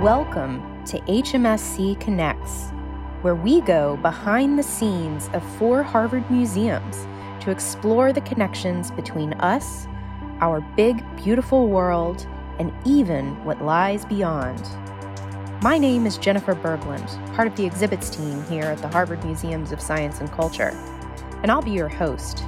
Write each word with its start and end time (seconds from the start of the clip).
Welcome 0.00 0.82
to 0.86 0.98
HMSC 1.00 2.00
Connects, 2.00 2.70
where 3.20 3.34
we 3.34 3.60
go 3.60 3.98
behind 3.98 4.58
the 4.58 4.62
scenes 4.62 5.28
of 5.34 5.44
four 5.58 5.82
Harvard 5.82 6.30
museums 6.30 7.06
to 7.40 7.50
explore 7.50 8.10
the 8.10 8.22
connections 8.22 8.90
between 8.90 9.34
us, 9.34 9.86
our 10.40 10.62
big, 10.74 11.04
beautiful 11.22 11.68
world, 11.68 12.26
and 12.58 12.72
even 12.86 13.44
what 13.44 13.62
lies 13.62 14.06
beyond. 14.06 14.66
My 15.62 15.76
name 15.76 16.06
is 16.06 16.16
Jennifer 16.16 16.54
Berglund, 16.54 17.36
part 17.36 17.46
of 17.46 17.54
the 17.56 17.66
exhibits 17.66 18.08
team 18.08 18.42
here 18.44 18.64
at 18.64 18.78
the 18.78 18.88
Harvard 18.88 19.22
Museums 19.22 19.70
of 19.70 19.82
Science 19.82 20.20
and 20.20 20.32
Culture, 20.32 20.70
and 21.42 21.50
I'll 21.50 21.60
be 21.60 21.72
your 21.72 21.90
host. 21.90 22.42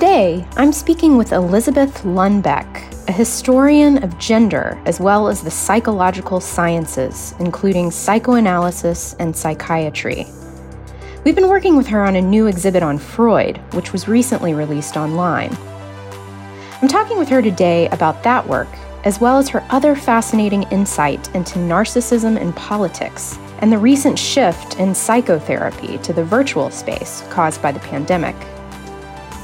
Today, 0.00 0.46
I'm 0.56 0.72
speaking 0.72 1.18
with 1.18 1.32
Elizabeth 1.32 2.04
Lunbeck, 2.04 3.06
a 3.06 3.12
historian 3.12 4.02
of 4.02 4.18
gender 4.18 4.80
as 4.86 4.98
well 4.98 5.28
as 5.28 5.42
the 5.42 5.50
psychological 5.50 6.40
sciences, 6.40 7.34
including 7.38 7.90
psychoanalysis 7.90 9.14
and 9.18 9.36
psychiatry. 9.36 10.26
We've 11.22 11.34
been 11.34 11.50
working 11.50 11.76
with 11.76 11.86
her 11.88 12.02
on 12.02 12.16
a 12.16 12.22
new 12.22 12.46
exhibit 12.46 12.82
on 12.82 12.96
Freud, 12.96 13.58
which 13.74 13.92
was 13.92 14.08
recently 14.08 14.54
released 14.54 14.96
online. 14.96 15.54
I'm 16.80 16.88
talking 16.88 17.18
with 17.18 17.28
her 17.28 17.42
today 17.42 17.86
about 17.88 18.22
that 18.22 18.48
work, 18.48 18.70
as 19.04 19.20
well 19.20 19.36
as 19.36 19.50
her 19.50 19.62
other 19.68 19.94
fascinating 19.94 20.62
insight 20.70 21.32
into 21.34 21.58
narcissism 21.58 22.40
in 22.40 22.54
politics 22.54 23.38
and 23.58 23.70
the 23.70 23.76
recent 23.76 24.18
shift 24.18 24.78
in 24.78 24.94
psychotherapy 24.94 25.98
to 25.98 26.14
the 26.14 26.24
virtual 26.24 26.70
space 26.70 27.22
caused 27.28 27.60
by 27.60 27.70
the 27.70 27.80
pandemic. 27.80 28.34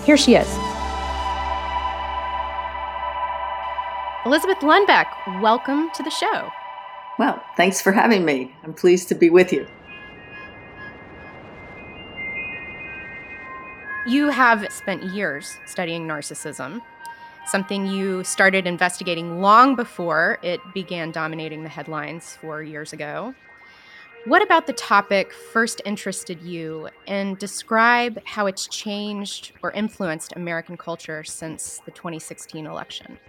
Here 0.07 0.16
she 0.16 0.37
is. 0.37 0.46
Elizabeth 4.24 4.59
Lunbeck, 4.59 5.43
welcome 5.43 5.90
to 5.95 6.02
the 6.04 6.10
show. 6.10 6.49
Well, 7.18 7.43
thanks 7.57 7.80
for 7.80 7.90
having 7.90 8.24
me. 8.24 8.54
I'm 8.62 8.73
pleased 8.73 9.09
to 9.09 9.16
be 9.16 9.30
with 9.30 9.52
you. 9.52 9.66
You 14.07 14.29
have 14.29 14.73
spent 14.73 15.02
years 15.02 15.57
studying 15.66 16.07
narcissism, 16.07 16.82
something 17.49 17.87
you 17.87 18.23
started 18.23 18.65
investigating 18.65 19.40
long 19.40 19.74
before 19.74 20.38
it 20.40 20.60
began 20.73 21.10
dominating 21.10 21.65
the 21.65 21.68
headlines 21.68 22.37
four 22.40 22.62
years 22.62 22.93
ago. 22.93 23.34
What 24.27 24.43
about 24.43 24.66
the 24.66 24.73
topic 24.73 25.32
first 25.32 25.80
interested 25.85 26.43
you, 26.43 26.88
and 27.07 27.38
describe 27.38 28.21
how 28.24 28.46
it's 28.46 28.66
changed 28.66 29.52
or 29.63 29.71
influenced 29.71 30.33
American 30.35 30.77
culture 30.77 31.23
since 31.23 31.80
the 31.85 31.93
2016 31.93 32.66
election? 32.66 33.21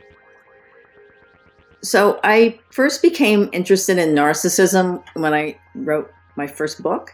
So, 1.84 2.20
I 2.24 2.58
first 2.72 3.04
became 3.04 3.48
interested 3.54 4.00
in 4.00 4.16
narcissism 4.16 5.04
when 5.14 5.36
I 5.36 5.60
wrote 5.76 6.12
my 6.36 6.48
first 6.48 6.82
book. 6.82 7.14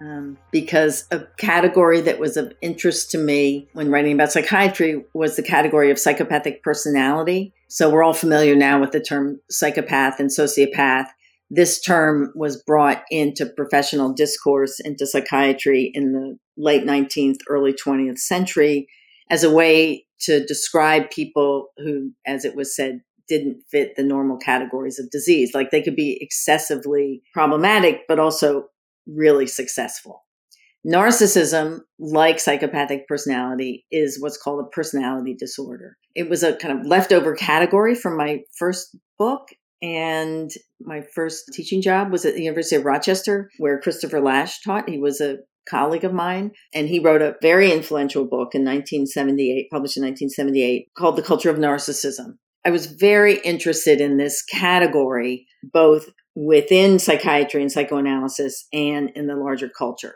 Um, 0.00 0.38
because 0.50 1.06
a 1.10 1.20
category 1.36 2.00
that 2.00 2.18
was 2.18 2.38
of 2.38 2.54
interest 2.62 3.10
to 3.10 3.18
me 3.18 3.68
when 3.74 3.90
writing 3.90 4.14
about 4.14 4.32
psychiatry 4.32 5.04
was 5.12 5.36
the 5.36 5.42
category 5.42 5.90
of 5.90 5.98
psychopathic 5.98 6.62
personality. 6.62 7.52
So 7.68 7.90
we're 7.90 8.02
all 8.02 8.14
familiar 8.14 8.56
now 8.56 8.80
with 8.80 8.92
the 8.92 9.00
term 9.00 9.40
psychopath 9.50 10.18
and 10.18 10.30
sociopath 10.30 11.08
this 11.50 11.80
term 11.80 12.32
was 12.34 12.62
brought 12.62 13.02
into 13.10 13.44
professional 13.44 14.12
discourse 14.12 14.78
into 14.80 15.06
psychiatry 15.06 15.90
in 15.92 16.12
the 16.12 16.38
late 16.56 16.84
19th, 16.84 17.38
early 17.48 17.72
20th 17.72 18.18
century 18.18 18.86
as 19.30 19.42
a 19.42 19.52
way 19.52 20.06
to 20.20 20.44
describe 20.46 21.10
people 21.10 21.68
who, 21.78 22.12
as 22.26 22.44
it 22.44 22.54
was 22.54 22.74
said, 22.74 23.00
didn't 23.28 23.62
fit 23.70 23.96
the 23.96 24.02
normal 24.02 24.36
categories 24.36 24.98
of 24.98 25.10
disease. 25.10 25.52
Like 25.54 25.70
they 25.70 25.82
could 25.82 25.96
be 25.96 26.18
excessively 26.20 27.22
problematic, 27.32 28.02
but 28.08 28.18
also 28.18 28.66
really 29.06 29.46
successful. 29.46 30.24
Narcissism, 30.86 31.80
like 31.98 32.40
psychopathic 32.40 33.06
personality, 33.06 33.86
is 33.90 34.20
what's 34.20 34.38
called 34.38 34.64
a 34.64 34.68
personality 34.70 35.34
disorder. 35.38 35.96
It 36.14 36.28
was 36.28 36.42
a 36.42 36.56
kind 36.56 36.78
of 36.78 36.86
leftover 36.86 37.34
category 37.34 37.94
from 37.94 38.16
my 38.16 38.40
first 38.58 38.96
book, 39.18 39.48
and 39.82 40.50
my 40.80 41.02
first 41.14 41.50
teaching 41.52 41.80
job 41.82 42.10
was 42.10 42.24
at 42.24 42.34
the 42.34 42.42
University 42.42 42.76
of 42.76 42.84
Rochester, 42.84 43.50
where 43.58 43.80
Christopher 43.80 44.20
Lasch 44.20 44.62
taught. 44.62 44.88
He 44.88 44.98
was 44.98 45.20
a 45.20 45.38
colleague 45.68 46.04
of 46.04 46.12
mine, 46.12 46.52
and 46.74 46.88
he 46.88 46.98
wrote 46.98 47.22
a 47.22 47.36
very 47.40 47.72
influential 47.72 48.24
book 48.24 48.54
in 48.54 48.64
1978, 48.64 49.70
published 49.70 49.96
in 49.96 50.02
1978, 50.02 50.88
called 50.96 51.16
The 51.16 51.22
Culture 51.22 51.50
of 51.50 51.56
Narcissism. 51.56 52.36
I 52.64 52.70
was 52.70 52.86
very 52.86 53.38
interested 53.40 54.00
in 54.00 54.18
this 54.18 54.42
category, 54.42 55.46
both 55.62 56.10
within 56.34 56.98
psychiatry 56.98 57.62
and 57.62 57.72
psychoanalysis 57.72 58.66
and 58.72 59.10
in 59.14 59.26
the 59.26 59.36
larger 59.36 59.68
culture. 59.68 60.14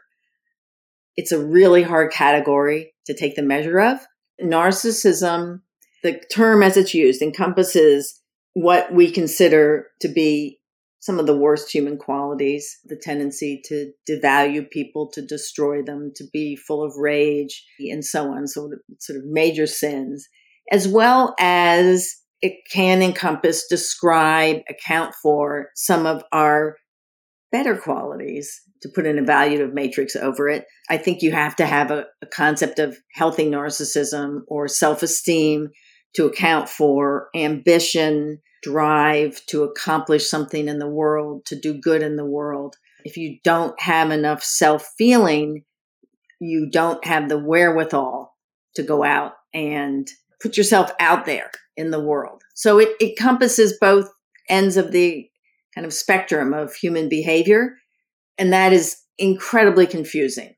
It's 1.17 1.33
a 1.33 1.45
really 1.45 1.83
hard 1.83 2.13
category 2.13 2.93
to 3.07 3.15
take 3.15 3.37
the 3.37 3.43
measure 3.43 3.81
of. 3.81 4.01
Narcissism, 4.43 5.61
the 6.03 6.21
term 6.33 6.63
as 6.63 6.77
it's 6.77 6.93
used, 6.93 7.23
encompasses 7.23 8.21
what 8.55 8.93
we 8.93 9.11
consider 9.11 9.89
to 10.01 10.09
be 10.09 10.59
some 11.01 11.19
of 11.19 11.27
the 11.27 11.37
worst 11.37 11.71
human 11.71 11.99
qualities 11.99 12.79
the 12.87 12.97
tendency 12.97 13.61
to 13.67 13.93
devalue 14.09 14.71
people, 14.71 15.11
to 15.13 15.21
destroy 15.21 15.83
them, 15.83 16.11
to 16.17 16.25
be 16.33 16.57
full 16.57 16.83
of 16.83 16.97
rage, 16.97 17.63
and 17.79 18.03
so 18.03 18.33
on. 18.33 18.47
So, 18.47 18.71
sort 19.01 19.19
of 19.19 19.25
major 19.27 19.67
sins, 19.67 20.27
as 20.73 20.89
well 20.89 21.35
as 21.39 22.15
it 22.41 22.55
can 22.73 23.03
encompass, 23.03 23.67
describe, 23.69 24.63
account 24.69 25.15
for 25.23 25.71
some 25.75 26.07
of 26.07 26.23
our 26.33 26.77
better 27.53 27.77
qualities 27.77 28.63
to 28.83 28.89
put 28.89 29.07
an 29.07 29.17
evaluative 29.17 29.73
matrix 29.73 30.17
over 30.17 30.49
it. 30.49 30.65
I 30.91 30.97
think 30.97 31.23
you 31.23 31.33
have 31.33 31.57
to 31.57 31.67
have 31.67 31.91
a, 31.91 32.07
a 32.23 32.27
concept 32.27 32.79
of 32.79 32.97
healthy 33.13 33.45
narcissism 33.45 34.41
or 34.49 34.69
self 34.69 35.03
esteem 35.03 35.69
to 36.15 36.27
account 36.27 36.69
for 36.69 37.29
ambition, 37.35 38.41
drive 38.63 39.45
to 39.47 39.65
accomplish 39.65 40.29
something 40.29 40.69
in 40.69 40.79
the 40.79 40.89
world, 40.89 41.45
to 41.47 41.59
do 41.59 41.79
good 41.81 42.03
in 42.03 42.17
the 42.17 42.27
world. 42.27 42.77
If 43.05 43.17
you 43.17 43.39
don't 43.45 43.79
have 43.81 44.11
enough 44.11 44.43
self 44.43 44.89
feeling, 44.97 45.65
you 46.41 46.69
don't 46.71 47.05
have 47.05 47.29
the 47.29 47.39
wherewithal 47.39 48.35
to 48.77 48.83
go 48.83 49.05
out 49.05 49.33
and 49.53 50.09
put 50.41 50.57
yourself 50.57 50.91
out 50.99 51.27
there 51.27 51.51
in 51.77 51.91
the 51.91 52.01
world. 52.01 52.43
So 52.55 52.79
it 52.79 52.91
encompasses 53.01 53.77
both 53.81 54.09
ends 54.49 54.77
of 54.77 54.93
the 54.93 55.29
kind 55.75 55.87
of 55.87 55.93
spectrum 55.93 56.53
of 56.53 56.75
human 56.75 57.09
behavior. 57.09 57.77
And 58.39 58.53
that 58.53 58.73
is 58.73 58.97
incredibly 59.19 59.87
confusing. 59.87 60.55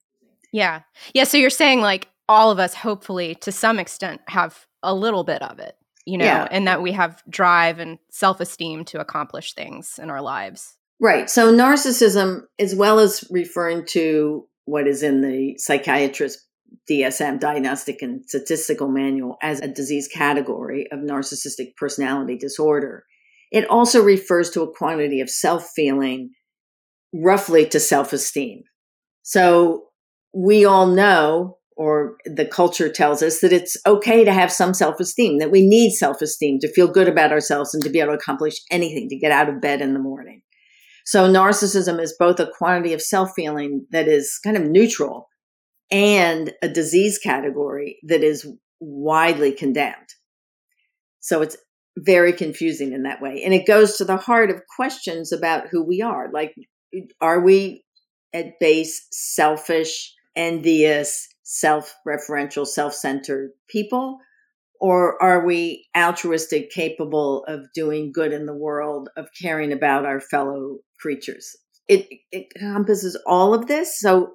Yeah. 0.53 0.83
Yeah. 1.15 1.25
So 1.25 1.37
you're 1.37 1.51
saying 1.51 1.81
like 1.81 2.09
all 2.29 2.51
of 2.51 2.59
us, 2.59 2.75
hopefully, 2.75 3.35
to 3.37 3.53
some 3.53 3.79
extent, 3.79 4.21
have 4.29 4.67
a 4.87 4.95
little 4.95 5.25
bit 5.25 5.43
of 5.43 5.59
it, 5.59 5.77
you 6.07 6.17
know, 6.17 6.25
yeah. 6.25 6.49
and 6.51 6.67
that 6.67 6.81
we 6.81 6.93
have 6.93 7.23
drive 7.29 7.79
and 7.79 7.99
self 8.11 8.41
esteem 8.41 8.85
to 8.87 9.01
accomplish 9.01 9.53
things 9.55 9.99
in 10.03 10.11
our 10.11 10.23
lives. 10.23 10.77
Right. 11.01 11.29
So 11.29 11.53
narcissism, 11.53 12.45
as 12.59 12.75
well 12.75 12.99
as 12.99 13.25
referring 13.31 13.85
to 13.89 14.47
what 14.65 14.87
is 14.87 15.03
in 15.03 15.21
the 15.21 15.59
psychiatrist 15.59 16.41
DSM, 16.91 17.39
Diagnostic 17.39 18.03
and 18.03 18.25
Statistical 18.27 18.89
Manual, 18.89 19.37
as 19.43 19.61
a 19.61 19.69
disease 19.69 20.09
category 20.09 20.87
of 20.91 21.01
narcissistic 21.01 21.77
personality 21.77 22.39
disorder, 22.39 23.05
it 23.51 23.69
also 23.69 24.03
refers 24.03 24.51
to 24.51 24.63
a 24.63 24.73
quantity 24.73 25.21
of 25.21 25.29
self 25.29 25.69
feeling 25.75 26.31
roughly 27.13 27.67
to 27.67 27.81
self 27.81 28.13
esteem. 28.13 28.63
So 29.23 29.87
we 30.33 30.65
all 30.65 30.87
know 30.87 31.56
or 31.77 32.17
the 32.25 32.47
culture 32.47 32.89
tells 32.89 33.23
us 33.23 33.41
that 33.41 33.53
it's 33.53 33.77
okay 33.87 34.25
to 34.25 34.33
have 34.33 34.51
some 34.51 34.73
self 34.73 34.99
esteem, 34.99 35.39
that 35.39 35.51
we 35.51 35.67
need 35.67 35.93
self 35.93 36.23
esteem 36.23 36.59
to 36.61 36.73
feel 36.73 36.89
good 36.89 37.09
about 37.09 37.33
ourselves 37.33 37.75
and 37.75 37.83
to 37.85 37.91
be 37.91 38.01
able 38.01 38.13
to 38.13 38.19
accomplish 38.19 38.55
anything, 38.71 39.09
to 39.09 39.19
get 39.19 39.31
out 39.31 39.49
of 39.49 39.61
bed 39.61 39.81
in 39.81 39.93
the 39.93 40.01
morning. 40.01 40.43
So, 41.05 41.31
narcissism 41.31 42.01
is 42.01 42.17
both 42.19 42.41
a 42.41 42.51
quantity 42.57 42.93
of 42.95 43.03
self 43.03 43.31
feeling 43.37 43.87
that 43.91 44.09
is 44.09 44.41
kind 44.43 44.57
of 44.57 44.65
neutral 44.65 45.29
and 45.91 46.53
a 46.63 46.69
disease 46.69 47.19
category 47.19 47.99
that 48.05 48.25
is 48.25 48.47
widely 48.81 49.53
condemned. 49.53 50.15
So, 51.21 51.43
it's 51.43 51.59
very 51.99 52.33
confusing 52.33 52.93
in 52.93 53.03
that 53.03 53.21
way. 53.21 53.43
And 53.45 53.53
it 53.53 53.67
goes 53.67 53.99
to 53.99 54.05
the 54.05 54.17
heart 54.17 54.51
of 54.51 54.63
questions 54.75 55.31
about 55.31 55.69
who 55.71 55.85
we 55.85 56.01
are. 56.01 56.31
Like, 56.33 56.55
are 57.21 57.41
we 57.41 57.85
at 58.35 58.59
base 58.61 59.07
selfish, 59.13 60.15
envious, 60.35 61.29
self 61.47 61.97
referential, 62.07 62.67
self 62.67 62.93
centered 62.93 63.53
people? 63.69 64.19
Or 64.79 65.21
are 65.23 65.47
we 65.47 65.87
altruistic, 65.97 66.71
capable 66.71 67.45
of 67.45 67.73
doing 67.75 68.13
good 68.13 68.33
in 68.33 68.45
the 68.45 68.55
world, 68.55 69.09
of 69.17 69.29
caring 69.41 69.73
about 69.73 70.05
our 70.05 70.21
fellow 70.21 70.79
creatures? 71.01 71.57
It, 71.89 72.07
it 72.31 72.49
encompasses 72.61 73.17
all 73.27 73.55
of 73.55 73.69
this. 73.69 73.99
So 73.99 74.35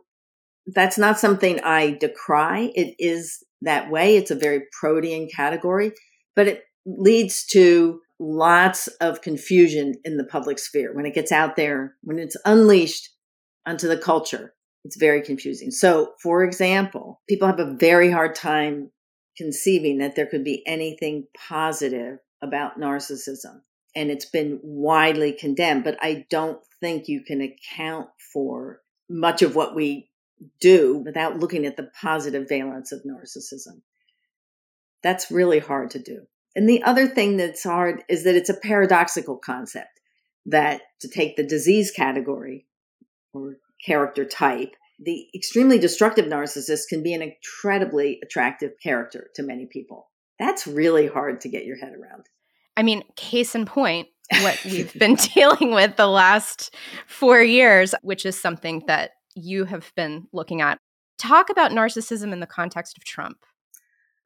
that's 0.66 0.98
not 0.98 1.20
something 1.20 1.60
I 1.60 1.98
decry. 2.00 2.72
It 2.74 2.96
is 2.98 3.44
that 3.62 3.92
way. 3.92 4.16
It's 4.16 4.32
a 4.32 4.36
very 4.36 4.62
protean 4.80 5.30
category, 5.30 5.92
but 6.36 6.48
it 6.48 6.64
leads 6.88 7.46
to 7.48 8.00
lots 8.20 8.88
of 9.00 9.22
confusion 9.22 9.96
in 10.06 10.18
the 10.18 10.24
public 10.24 10.58
sphere 10.58 10.96
when 10.96 11.06
it 11.06 11.14
gets 11.14 11.32
out 11.32 11.56
there, 11.56 11.96
when 12.02 12.18
it's 12.18 12.38
unleashed 12.46 13.10
onto 13.68 13.88
the 13.88 13.98
culture. 13.98 14.54
It's 14.84 14.98
very 14.98 15.22
confusing. 15.22 15.72
So, 15.72 16.14
for 16.22 16.44
example, 16.44 17.22
people 17.30 17.48
have 17.48 17.60
a 17.60 17.74
very 17.74 18.12
hard 18.12 18.36
time 18.36 18.92
conceiving 19.38 20.00
that 20.00 20.16
there 20.16 20.26
could 20.26 20.44
be 20.44 20.64
anything 20.68 21.28
positive 21.48 22.18
about 22.42 22.80
narcissism. 22.80 23.62
And 23.96 24.10
it's 24.10 24.26
been 24.26 24.60
widely 24.64 25.34
condemned, 25.34 25.84
but 25.84 25.98
I 26.02 26.26
don't 26.30 26.60
think 26.80 27.08
you 27.08 27.24
can 27.24 27.42
account 27.42 28.10
for 28.34 28.82
much 29.10 29.42
of 29.42 29.56
what 29.56 29.76
we 29.76 30.10
do 30.60 30.98
without 31.06 31.40
looking 31.40 31.66
at 31.66 31.78
the 31.78 31.90
positive 32.02 32.48
valence 32.50 32.92
of 32.92 33.04
narcissism. 33.04 33.82
That's 35.04 35.30
really 35.30 35.60
hard 35.60 35.92
to 35.92 36.00
do. 36.00 36.26
And 36.56 36.68
the 36.68 36.84
other 36.84 37.08
thing 37.08 37.38
that's 37.38 37.64
hard 37.64 38.04
is 38.10 38.24
that 38.24 38.36
it's 38.36 38.50
a 38.50 38.60
paradoxical 38.60 39.38
concept 39.38 40.00
that 40.46 40.82
to 41.02 41.08
take 41.08 41.36
the 41.36 41.44
disease 41.44 41.92
category 41.92 42.66
or 43.34 43.58
character 43.86 44.26
type, 44.26 44.76
the 45.00 45.28
extremely 45.36 45.80
destructive 45.80 46.26
narcissist 46.26 46.88
can 46.90 47.02
be 47.02 47.14
an 47.14 47.22
incredibly 47.22 48.20
attractive 48.24 48.72
character 48.82 49.30
to 49.36 49.44
many 49.44 49.66
people. 49.66 50.10
That's 50.40 50.68
really 50.68 51.08
hard 51.08 51.42
to 51.42 51.50
get 51.50 51.66
your 51.66 51.78
head 51.78 51.94
around. 51.94 52.26
I 52.78 52.84
mean, 52.84 53.04
case 53.16 53.56
in 53.56 53.66
point, 53.66 54.08
what 54.42 54.60
we've 54.66 54.94
been 54.94 55.16
dealing 55.36 55.72
with 55.72 55.96
the 55.98 56.08
last 56.08 56.76
four 57.08 57.42
years, 57.42 57.96
which 58.02 58.26
is 58.26 58.40
something 58.40 58.84
that 58.88 59.12
you 59.36 59.66
have 59.66 59.92
been 59.96 60.28
looking 60.34 60.62
at. 60.62 60.78
Talk 61.18 61.50
about 61.50 61.72
narcissism 61.72 62.34
in 62.34 62.40
the 62.40 62.48
context 62.48 62.98
of 62.98 63.04
Trump. 63.04 63.38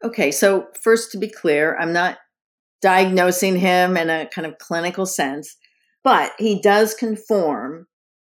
Okay, 0.03 0.31
so 0.31 0.67
first 0.81 1.11
to 1.11 1.17
be 1.17 1.29
clear, 1.29 1.77
I'm 1.77 1.93
not 1.93 2.17
diagnosing 2.81 3.57
him 3.57 3.97
in 3.97 4.09
a 4.09 4.27
kind 4.27 4.45
of 4.45 4.57
clinical 4.59 5.05
sense, 5.05 5.55
but 6.03 6.33
he 6.37 6.61
does 6.61 6.93
conform, 6.93 7.87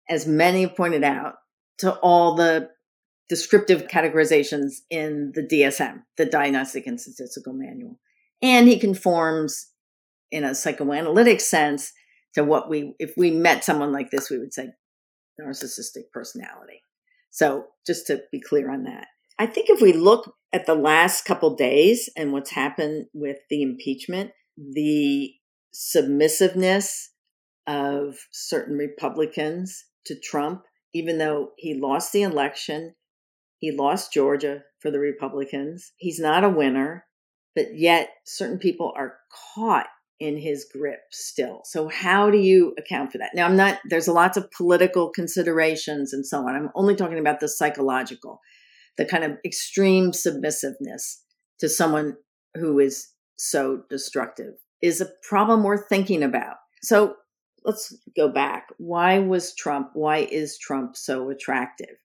as 0.10 0.28
many 0.28 0.62
have 0.62 0.76
pointed 0.76 1.04
out, 1.04 1.36
to 1.80 1.94
all 2.00 2.36
the 2.36 2.70
descriptive 3.30 3.88
categorizations 3.88 4.78
in 4.90 5.32
the 5.36 5.44
DSM, 5.44 6.04
the 6.18 6.26
Diagnostic 6.26 6.88
and 6.88 7.00
Statistical 7.00 7.54
Manual. 7.54 8.00
And 8.42 8.68
he 8.68 8.80
conforms 8.80 9.68
in 10.32 10.44
a 10.44 10.56
psychoanalytic 10.56 11.42
sense 11.42 11.92
to 12.34 12.44
what 12.44 12.70
we, 12.70 12.96
if 13.00 13.14
we 13.18 13.32
met 13.32 13.64
someone 13.64 13.92
like 13.92 14.12
this, 14.12 14.30
we 14.30 14.38
would 14.38 14.54
say 14.54 14.70
narcissistic 15.40 16.10
personality. 16.14 16.82
So 17.30 17.66
just 17.86 18.08
to 18.08 18.22
be 18.32 18.42
clear 18.42 18.72
on 18.72 18.84
that. 18.84 19.08
I 19.40 19.46
think 19.46 19.70
if 19.70 19.82
we 19.82 19.94
look 19.94 20.34
at 20.54 20.66
the 20.66 20.76
last 20.76 21.26
couple 21.26 21.56
days 21.56 22.10
and 22.16 22.34
what's 22.34 22.52
happened 22.52 23.06
with 23.14 23.38
the 23.50 23.62
impeachment, 23.62 24.32
the 24.58 25.32
submissiveness 25.74 27.10
of 27.68 28.16
certain 28.32 28.78
Republicans 28.78 29.86
to 30.08 30.20
Trump, 30.20 30.64
even 30.94 31.18
though 31.18 31.52
he 31.58 31.74
lost 31.74 32.12
the 32.12 32.24
election, 32.24 32.96
he 33.60 33.72
lost 33.72 34.14
Georgia 34.14 34.64
for 34.80 34.92
the 34.92 35.00
Republicans. 35.00 35.92
He's 35.98 36.20
not 36.20 36.44
a 36.44 36.50
winner, 36.50 37.06
but 37.56 37.68
yet 37.76 38.10
certain 38.26 38.60
people 38.60 38.94
are 38.96 39.16
caught 39.56 39.88
in 40.20 40.38
his 40.38 40.66
grip 40.72 41.00
still. 41.12 41.62
So 41.66 41.88
how 41.88 42.32
do 42.32 42.38
you 42.38 42.74
account 42.78 43.12
for 43.12 43.20
that? 43.20 43.32
Now 43.36 43.46
I'm 43.46 43.56
not 43.56 43.80
there's 43.90 44.08
lots 44.08 44.38
of 44.38 44.50
political 44.52 45.12
considerations 45.12 46.14
and 46.14 46.26
so 46.26 46.40
on. 46.40 46.56
I'm 46.56 46.70
only 46.76 46.96
talking 46.96 47.20
about 47.20 47.40
the 47.40 47.48
psychological, 47.48 48.40
the 48.98 49.06
kind 49.06 49.24
of 49.24 49.34
extreme 49.46 50.14
submissiveness 50.14 51.22
to 51.60 51.70
someone 51.70 52.16
who 52.56 52.80
is 52.80 53.10
so 53.38 53.84
destructive 53.90 54.54
is 54.82 55.02
a 55.02 55.10
problem 55.28 55.64
worth 55.64 55.88
thinking 55.88 56.24
about. 56.24 56.56
So 56.82 57.16
let's 57.68 57.94
go 58.16 58.30
back. 58.30 58.70
Why 58.78 59.20
was 59.20 59.54
Trump, 59.54 59.92
why 59.94 60.20
is 60.20 60.58
Trump 60.58 60.98
so 60.98 61.30
attractive? 61.30 61.98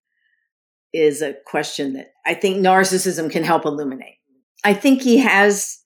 Is 0.93 1.23
a 1.23 1.37
question 1.47 1.95
that 1.95 2.13
I 2.27 2.35
think 2.35 2.59
narcissism 2.59 3.31
can 3.31 3.45
help 3.45 3.65
illuminate. 3.65 4.19
I 4.63 4.75
think 4.75 5.01
he 5.01 5.19
has 5.19 5.79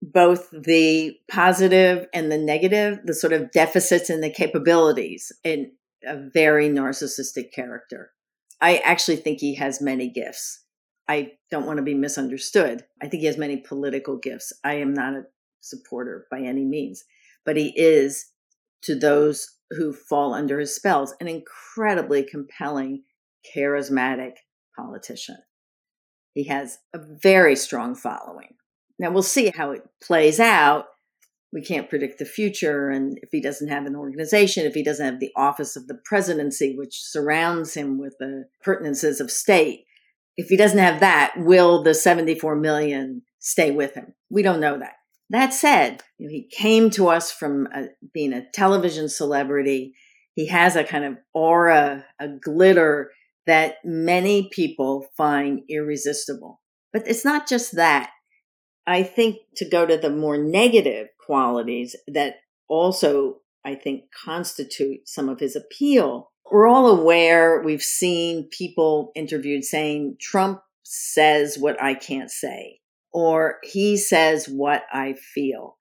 both 0.00 0.50
the 0.52 1.16
positive 1.28 2.06
and 2.14 2.30
the 2.30 2.38
negative, 2.38 3.00
the 3.04 3.14
sort 3.14 3.32
of 3.32 3.50
deficits 3.50 4.08
and 4.08 4.22
the 4.22 4.30
capabilities 4.30 5.32
in 5.42 5.72
a 6.04 6.16
very 6.32 6.68
narcissistic 6.68 7.52
character. 7.52 8.12
I 8.60 8.76
actually 8.84 9.16
think 9.16 9.40
he 9.40 9.56
has 9.56 9.80
many 9.80 10.08
gifts. 10.08 10.62
I 11.08 11.32
don't 11.50 11.66
want 11.66 11.78
to 11.78 11.82
be 11.82 11.94
misunderstood. 11.94 12.84
I 13.02 13.08
think 13.08 13.22
he 13.22 13.26
has 13.26 13.38
many 13.38 13.56
political 13.56 14.16
gifts. 14.16 14.52
I 14.62 14.74
am 14.74 14.94
not 14.94 15.14
a 15.14 15.24
supporter 15.60 16.26
by 16.30 16.40
any 16.40 16.64
means, 16.64 17.04
but 17.44 17.56
he 17.56 17.72
is, 17.76 18.26
to 18.82 18.98
those 18.98 19.56
who 19.70 19.92
fall 19.92 20.34
under 20.34 20.60
his 20.60 20.74
spells, 20.74 21.14
an 21.20 21.28
incredibly 21.28 22.22
compelling, 22.22 23.02
charismatic 23.56 24.32
politician. 24.76 25.38
He 26.34 26.44
has 26.44 26.78
a 26.94 26.98
very 26.98 27.56
strong 27.56 27.94
following. 27.94 28.54
Now 28.98 29.10
we'll 29.10 29.22
see 29.22 29.52
how 29.56 29.72
it 29.72 29.82
plays 30.02 30.38
out. 30.38 30.86
We 31.52 31.62
can't 31.62 31.88
predict 31.88 32.18
the 32.18 32.24
future. 32.24 32.90
And 32.90 33.18
if 33.22 33.30
he 33.32 33.40
doesn't 33.40 33.68
have 33.68 33.86
an 33.86 33.96
organization, 33.96 34.66
if 34.66 34.74
he 34.74 34.82
doesn't 34.82 35.04
have 35.04 35.20
the 35.20 35.32
office 35.36 35.76
of 35.76 35.86
the 35.86 35.98
presidency, 36.04 36.74
which 36.76 37.00
surrounds 37.02 37.74
him 37.74 37.98
with 37.98 38.16
the 38.18 38.44
pertinences 38.62 39.20
of 39.20 39.30
state, 39.30 39.84
if 40.36 40.48
he 40.48 40.56
doesn't 40.56 40.78
have 40.78 41.00
that, 41.00 41.34
will 41.38 41.82
the 41.82 41.94
74 41.94 42.56
million 42.56 43.22
stay 43.38 43.70
with 43.70 43.94
him? 43.94 44.14
We 44.28 44.42
don't 44.42 44.60
know 44.60 44.78
that. 44.78 44.95
That 45.30 45.52
said, 45.52 46.02
he 46.18 46.48
came 46.50 46.90
to 46.90 47.08
us 47.08 47.32
from 47.32 47.66
a, 47.74 47.86
being 48.14 48.32
a 48.32 48.48
television 48.52 49.08
celebrity. 49.08 49.94
He 50.34 50.46
has 50.46 50.76
a 50.76 50.84
kind 50.84 51.04
of 51.04 51.16
aura, 51.34 52.04
a 52.20 52.28
glitter 52.28 53.10
that 53.46 53.76
many 53.84 54.48
people 54.52 55.06
find 55.16 55.62
irresistible. 55.68 56.60
But 56.92 57.08
it's 57.08 57.24
not 57.24 57.48
just 57.48 57.76
that. 57.76 58.10
I 58.86 59.02
think 59.02 59.38
to 59.56 59.68
go 59.68 59.84
to 59.84 59.96
the 59.96 60.10
more 60.10 60.38
negative 60.38 61.08
qualities 61.24 61.96
that 62.06 62.36
also, 62.68 63.40
I 63.64 63.74
think, 63.74 64.04
constitute 64.24 65.08
some 65.08 65.28
of 65.28 65.40
his 65.40 65.56
appeal. 65.56 66.30
We're 66.50 66.68
all 66.68 66.86
aware, 66.86 67.62
we've 67.62 67.82
seen 67.82 68.48
people 68.50 69.10
interviewed 69.16 69.64
saying, 69.64 70.18
Trump 70.20 70.60
says 70.84 71.58
what 71.58 71.82
I 71.82 71.94
can't 71.94 72.30
say, 72.30 72.78
or 73.16 73.56
he 73.62 73.96
says 73.96 74.46
what 74.46 74.82
I 74.92 75.14
feel. 75.14 75.78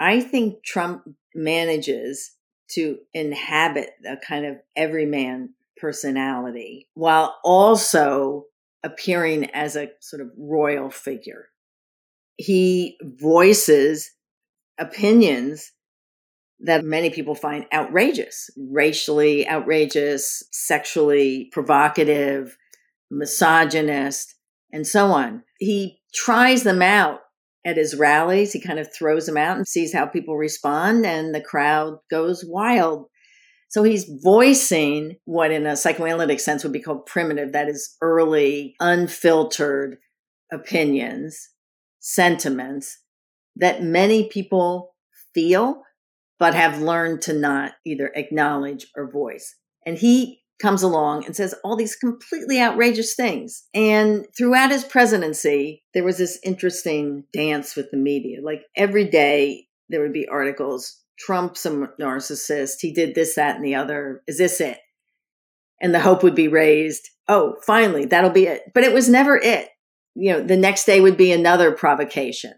I 0.00 0.20
think 0.20 0.64
Trump 0.64 1.02
manages 1.34 2.32
to 2.70 2.98
inhabit 3.12 3.90
a 4.08 4.16
kind 4.16 4.46
of 4.46 4.56
everyman 4.74 5.50
personality 5.76 6.88
while 6.94 7.38
also 7.44 8.46
appearing 8.82 9.50
as 9.50 9.76
a 9.76 9.90
sort 10.00 10.22
of 10.22 10.30
royal 10.38 10.88
figure 10.88 11.50
he 12.36 12.98
voices 13.02 14.10
opinions 14.78 15.72
that 16.60 16.84
many 16.84 17.10
people 17.10 17.34
find 17.34 17.66
outrageous, 17.72 18.50
racially 18.56 19.48
outrageous, 19.48 20.42
sexually 20.50 21.48
provocative, 21.52 22.56
misogynist, 23.10 24.34
and 24.72 24.86
so 24.86 25.06
on. 25.08 25.42
He 25.58 26.00
tries 26.14 26.62
them 26.62 26.82
out 26.82 27.20
at 27.66 27.76
his 27.76 27.96
rallies. 27.96 28.52
He 28.52 28.60
kind 28.60 28.78
of 28.78 28.94
throws 28.94 29.26
them 29.26 29.36
out 29.36 29.56
and 29.56 29.66
sees 29.66 29.92
how 29.92 30.06
people 30.06 30.36
respond, 30.36 31.04
and 31.04 31.34
the 31.34 31.40
crowd 31.40 31.98
goes 32.10 32.44
wild. 32.46 33.06
So 33.68 33.82
he's 33.82 34.08
voicing 34.22 35.16
what, 35.24 35.50
in 35.50 35.66
a 35.66 35.76
psychoanalytic 35.76 36.38
sense, 36.38 36.62
would 36.62 36.72
be 36.72 36.82
called 36.82 37.06
primitive 37.06 37.52
that 37.52 37.68
is, 37.68 37.96
early, 38.00 38.76
unfiltered 38.78 39.96
opinions 40.52 41.48
sentiments 41.98 43.00
that 43.56 43.82
many 43.82 44.28
people 44.28 44.94
feel, 45.34 45.82
but 46.38 46.54
have 46.54 46.80
learned 46.80 47.22
to 47.22 47.32
not 47.32 47.72
either 47.84 48.12
acknowledge 48.14 48.86
or 48.94 49.10
voice. 49.10 49.56
And 49.86 49.98
he 49.98 50.43
comes 50.60 50.82
along 50.82 51.24
and 51.24 51.34
says 51.34 51.54
all 51.64 51.76
these 51.76 51.96
completely 51.96 52.60
outrageous 52.60 53.14
things. 53.14 53.64
And 53.74 54.26
throughout 54.36 54.70
his 54.70 54.84
presidency, 54.84 55.82
there 55.92 56.04
was 56.04 56.18
this 56.18 56.38
interesting 56.44 57.24
dance 57.32 57.76
with 57.76 57.90
the 57.90 57.96
media. 57.96 58.38
Like 58.42 58.62
every 58.76 59.08
day, 59.08 59.66
there 59.88 60.00
would 60.00 60.12
be 60.12 60.28
articles 60.28 61.00
Trump's 61.18 61.64
a 61.64 61.70
narcissist. 62.00 62.80
He 62.80 62.92
did 62.92 63.14
this, 63.14 63.36
that, 63.36 63.54
and 63.54 63.64
the 63.64 63.76
other. 63.76 64.22
Is 64.26 64.38
this 64.38 64.60
it? 64.60 64.78
And 65.80 65.94
the 65.94 66.00
hope 66.00 66.24
would 66.24 66.34
be 66.34 66.48
raised. 66.48 67.08
Oh, 67.28 67.54
finally, 67.64 68.04
that'll 68.04 68.30
be 68.30 68.46
it. 68.46 68.62
But 68.74 68.82
it 68.82 68.92
was 68.92 69.08
never 69.08 69.36
it 69.36 69.68
you 70.14 70.32
know, 70.32 70.42
the 70.42 70.56
next 70.56 70.84
day 70.84 71.00
would 71.00 71.16
be 71.16 71.32
another 71.32 71.72
provocation. 71.72 72.54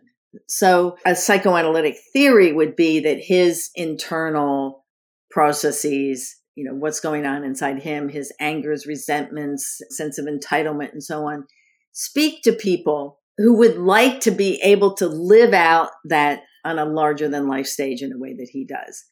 So 0.46 0.98
a 1.06 1.16
psychoanalytic 1.16 1.96
theory 2.12 2.52
would 2.52 2.76
be 2.76 3.00
that 3.00 3.18
his 3.18 3.70
internal 3.74 4.84
processes, 5.30 6.36
you 6.56 6.64
know, 6.64 6.74
what's 6.74 7.00
going 7.00 7.26
on 7.26 7.44
inside 7.44 7.82
him, 7.82 8.08
his 8.08 8.32
angers, 8.40 8.86
resentments, 8.86 9.80
sense 9.90 10.18
of 10.18 10.24
entitlement, 10.24 10.92
and 10.92 11.02
so 11.02 11.28
on, 11.28 11.46
speak 11.92 12.42
to 12.42 12.52
people 12.52 13.20
who 13.36 13.56
would 13.58 13.76
like 13.76 14.20
to 14.20 14.30
be 14.30 14.58
able 14.62 14.94
to 14.94 15.06
live 15.06 15.52
out 15.52 15.90
that 16.06 16.42
on 16.64 16.78
a 16.78 16.84
larger 16.84 17.28
than 17.28 17.46
life 17.46 17.66
stage 17.66 18.02
in 18.02 18.12
a 18.12 18.18
way 18.18 18.34
that 18.34 18.48
he 18.50 18.64
does. 18.64 19.04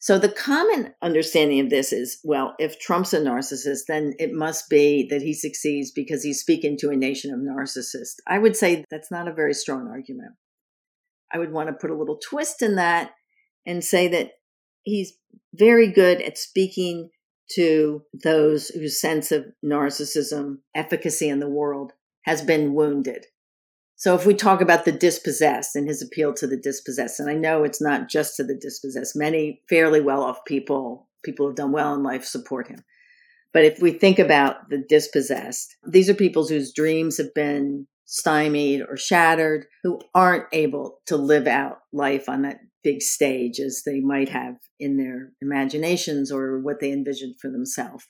So 0.00 0.18
the 0.18 0.28
common 0.28 0.94
understanding 1.02 1.60
of 1.60 1.70
this 1.70 1.92
is, 1.92 2.20
well, 2.22 2.54
if 2.58 2.78
Trump's 2.78 3.14
a 3.14 3.20
narcissist, 3.20 3.82
then 3.88 4.14
it 4.18 4.32
must 4.32 4.68
be 4.68 5.06
that 5.10 5.22
he 5.22 5.34
succeeds 5.34 5.90
because 5.90 6.22
he's 6.22 6.40
speaking 6.40 6.76
to 6.78 6.90
a 6.90 6.96
nation 6.96 7.32
of 7.32 7.40
narcissists. 7.40 8.16
I 8.26 8.38
would 8.38 8.56
say 8.56 8.84
that's 8.90 9.10
not 9.10 9.26
a 9.26 9.32
very 9.32 9.54
strong 9.54 9.88
argument. 9.88 10.32
I 11.32 11.38
would 11.38 11.52
want 11.52 11.68
to 11.68 11.72
put 11.72 11.90
a 11.90 11.96
little 11.96 12.18
twist 12.18 12.62
in 12.62 12.76
that 12.76 13.12
and 13.66 13.82
say 13.82 14.08
that 14.08 14.32
he's 14.88 15.14
very 15.54 15.90
good 15.90 16.20
at 16.22 16.38
speaking 16.38 17.10
to 17.52 18.02
those 18.12 18.68
whose 18.68 19.00
sense 19.00 19.32
of 19.32 19.46
narcissism, 19.64 20.58
efficacy 20.74 21.28
in 21.28 21.40
the 21.40 21.48
world 21.48 21.92
has 22.22 22.42
been 22.42 22.74
wounded. 22.74 23.26
So 23.96 24.14
if 24.14 24.26
we 24.26 24.34
talk 24.34 24.60
about 24.60 24.84
the 24.84 24.92
dispossessed 24.92 25.74
and 25.74 25.88
his 25.88 26.02
appeal 26.02 26.32
to 26.34 26.46
the 26.46 26.56
dispossessed, 26.56 27.18
and 27.18 27.28
I 27.28 27.34
know 27.34 27.64
it's 27.64 27.80
not 27.80 28.08
just 28.08 28.36
to 28.36 28.44
the 28.44 28.54
dispossessed, 28.54 29.16
many 29.16 29.62
fairly 29.68 30.00
well 30.00 30.22
off 30.22 30.44
people, 30.46 31.08
people 31.24 31.46
who've 31.46 31.56
done 31.56 31.72
well 31.72 31.94
in 31.94 32.02
life 32.02 32.24
support 32.24 32.68
him. 32.68 32.84
But 33.52 33.64
if 33.64 33.80
we 33.80 33.92
think 33.92 34.18
about 34.18 34.68
the 34.68 34.78
dispossessed, 34.78 35.74
these 35.86 36.08
are 36.08 36.14
people 36.14 36.46
whose 36.46 36.72
dreams 36.72 37.16
have 37.16 37.34
been 37.34 37.88
stymied 38.10 38.80
or 38.88 38.96
shattered, 38.96 39.66
who 39.82 40.00
aren't 40.14 40.46
able 40.52 40.98
to 41.06 41.16
live 41.16 41.46
out 41.46 41.76
life 41.92 42.26
on 42.26 42.40
that 42.40 42.58
big 42.82 43.02
stage 43.02 43.60
as 43.60 43.82
they 43.84 44.00
might 44.00 44.30
have 44.30 44.54
in 44.80 44.96
their 44.96 45.32
imaginations 45.42 46.32
or 46.32 46.58
what 46.58 46.80
they 46.80 46.90
envisioned 46.90 47.34
for 47.38 47.50
themselves. 47.50 48.06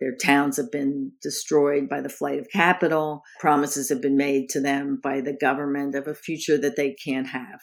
Their 0.00 0.14
towns 0.22 0.58
have 0.58 0.70
been 0.70 1.12
destroyed 1.22 1.88
by 1.88 2.02
the 2.02 2.10
flight 2.10 2.38
of 2.38 2.50
capital. 2.52 3.22
Promises 3.38 3.88
have 3.88 4.02
been 4.02 4.18
made 4.18 4.50
to 4.50 4.60
them 4.60 5.00
by 5.02 5.22
the 5.22 5.36
government 5.36 5.94
of 5.94 6.06
a 6.06 6.14
future 6.14 6.58
that 6.58 6.76
they 6.76 6.94
can't 7.02 7.28
have. 7.28 7.60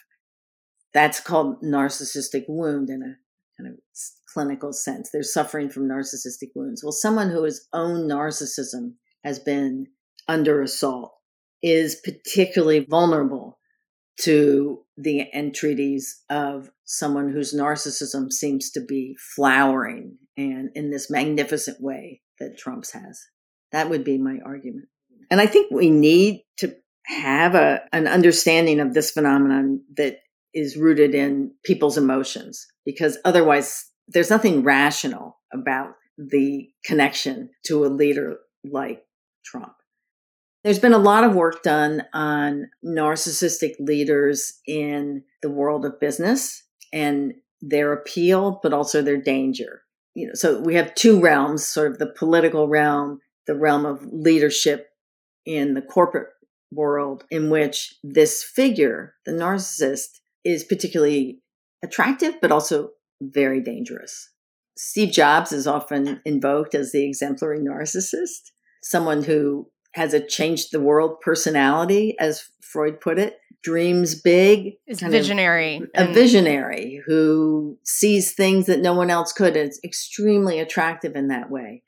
That's 0.93 1.19
called 1.19 1.61
narcissistic 1.61 2.45
wound 2.47 2.89
in 2.89 3.03
a 3.03 3.61
kind 3.61 3.73
of 3.73 3.79
clinical 4.33 4.73
sense. 4.73 5.09
They're 5.11 5.21
suffering 5.21 5.69
from 5.69 5.87
narcissistic 5.87 6.49
wounds. 6.55 6.83
Well, 6.83 6.91
someone 6.91 7.29
who 7.29 7.43
has 7.43 7.67
own 7.73 8.07
narcissism 8.07 8.93
has 9.23 9.37
been 9.37 9.87
under 10.27 10.61
assault 10.61 11.16
is 11.61 11.95
particularly 12.03 12.85
vulnerable 12.87 13.59
to 14.21 14.83
the 14.97 15.25
entreaties 15.33 16.23
of 16.29 16.69
someone 16.85 17.31
whose 17.31 17.53
narcissism 17.53 18.31
seems 18.31 18.71
to 18.71 18.81
be 18.81 19.15
flowering 19.35 20.17
and 20.35 20.69
in 20.75 20.89
this 20.89 21.09
magnificent 21.09 21.81
way 21.81 22.21
that 22.39 22.57
Trump's 22.57 22.91
has. 22.91 23.21
That 23.71 23.89
would 23.89 24.03
be 24.03 24.17
my 24.17 24.39
argument. 24.45 24.87
And 25.29 25.41
I 25.41 25.45
think 25.45 25.71
we 25.71 25.89
need 25.89 26.43
to 26.57 26.75
have 27.05 27.55
a, 27.55 27.81
an 27.91 28.07
understanding 28.07 28.79
of 28.79 28.93
this 28.93 29.11
phenomenon 29.11 29.81
that 29.95 30.19
is 30.53 30.77
rooted 30.77 31.13
in 31.13 31.51
people's 31.63 31.97
emotions 31.97 32.65
because 32.85 33.17
otherwise 33.25 33.85
there's 34.07 34.29
nothing 34.29 34.63
rational 34.63 35.39
about 35.53 35.91
the 36.17 36.69
connection 36.85 37.49
to 37.65 37.85
a 37.85 37.87
leader 37.87 38.37
like 38.63 39.03
Trump. 39.45 39.73
There's 40.67 40.79
been 40.79 40.93
a 40.93 40.97
lot 40.97 41.23
of 41.23 41.33
work 41.33 41.63
done 41.63 42.03
on 42.13 42.69
narcissistic 42.83 43.75
leaders 43.79 44.59
in 44.67 45.23
the 45.41 45.49
world 45.49 45.85
of 45.85 45.99
business 45.99 46.63
and 46.91 47.35
their 47.61 47.93
appeal, 47.93 48.59
but 48.61 48.73
also 48.73 49.01
their 49.01 49.21
danger 49.21 49.83
you 50.17 50.25
know, 50.25 50.33
so 50.33 50.59
we 50.59 50.73
have 50.73 50.95
two 50.95 51.19
realms, 51.19 51.67
sort 51.67 51.91
of 51.91 51.99
the 51.99 52.11
political 52.17 52.67
realm, 52.67 53.19
the 53.45 53.53
realm 53.53 53.85
of 53.85 54.03
leadership 54.11 54.89
in 55.45 55.75
the 55.75 55.81
corporate 55.81 56.29
world, 56.71 57.23
in 57.29 57.51
which 57.51 57.93
this 58.03 58.43
figure, 58.43 59.13
the 59.27 59.31
narcissist, 59.31 60.19
is 60.43 60.63
particularly 60.63 61.43
attractive, 61.83 62.33
but 62.41 62.51
also 62.51 62.89
very 63.21 63.61
dangerous. 63.61 64.31
Steve 64.75 65.11
Jobs 65.11 65.51
is 65.51 65.67
often 65.67 66.19
invoked 66.25 66.73
as 66.73 66.91
the 66.91 67.05
exemplary 67.05 67.59
narcissist, 67.59 68.49
someone 68.81 69.23
who 69.23 69.69
has 69.97 70.13
a 70.13 70.25
changed 70.25 70.71
the 70.71 70.79
world 70.79 71.19
personality, 71.21 72.15
as 72.19 72.49
Freud 72.61 73.01
put 73.01 73.17
it, 73.19 73.37
dreams 73.63 74.15
big, 74.21 74.75
is 74.85 75.01
visionary, 75.01 75.81
a 75.95 76.13
visionary 76.13 77.01
who 77.05 77.77
sees 77.83 78.33
things 78.33 78.67
that 78.67 78.79
no 78.79 78.93
one 78.93 79.09
else 79.09 79.33
could. 79.33 79.57
It's 79.57 79.79
extremely 79.83 80.59
attractive 80.59 81.15
in 81.15 81.27
that 81.29 81.49
way. 81.49 81.83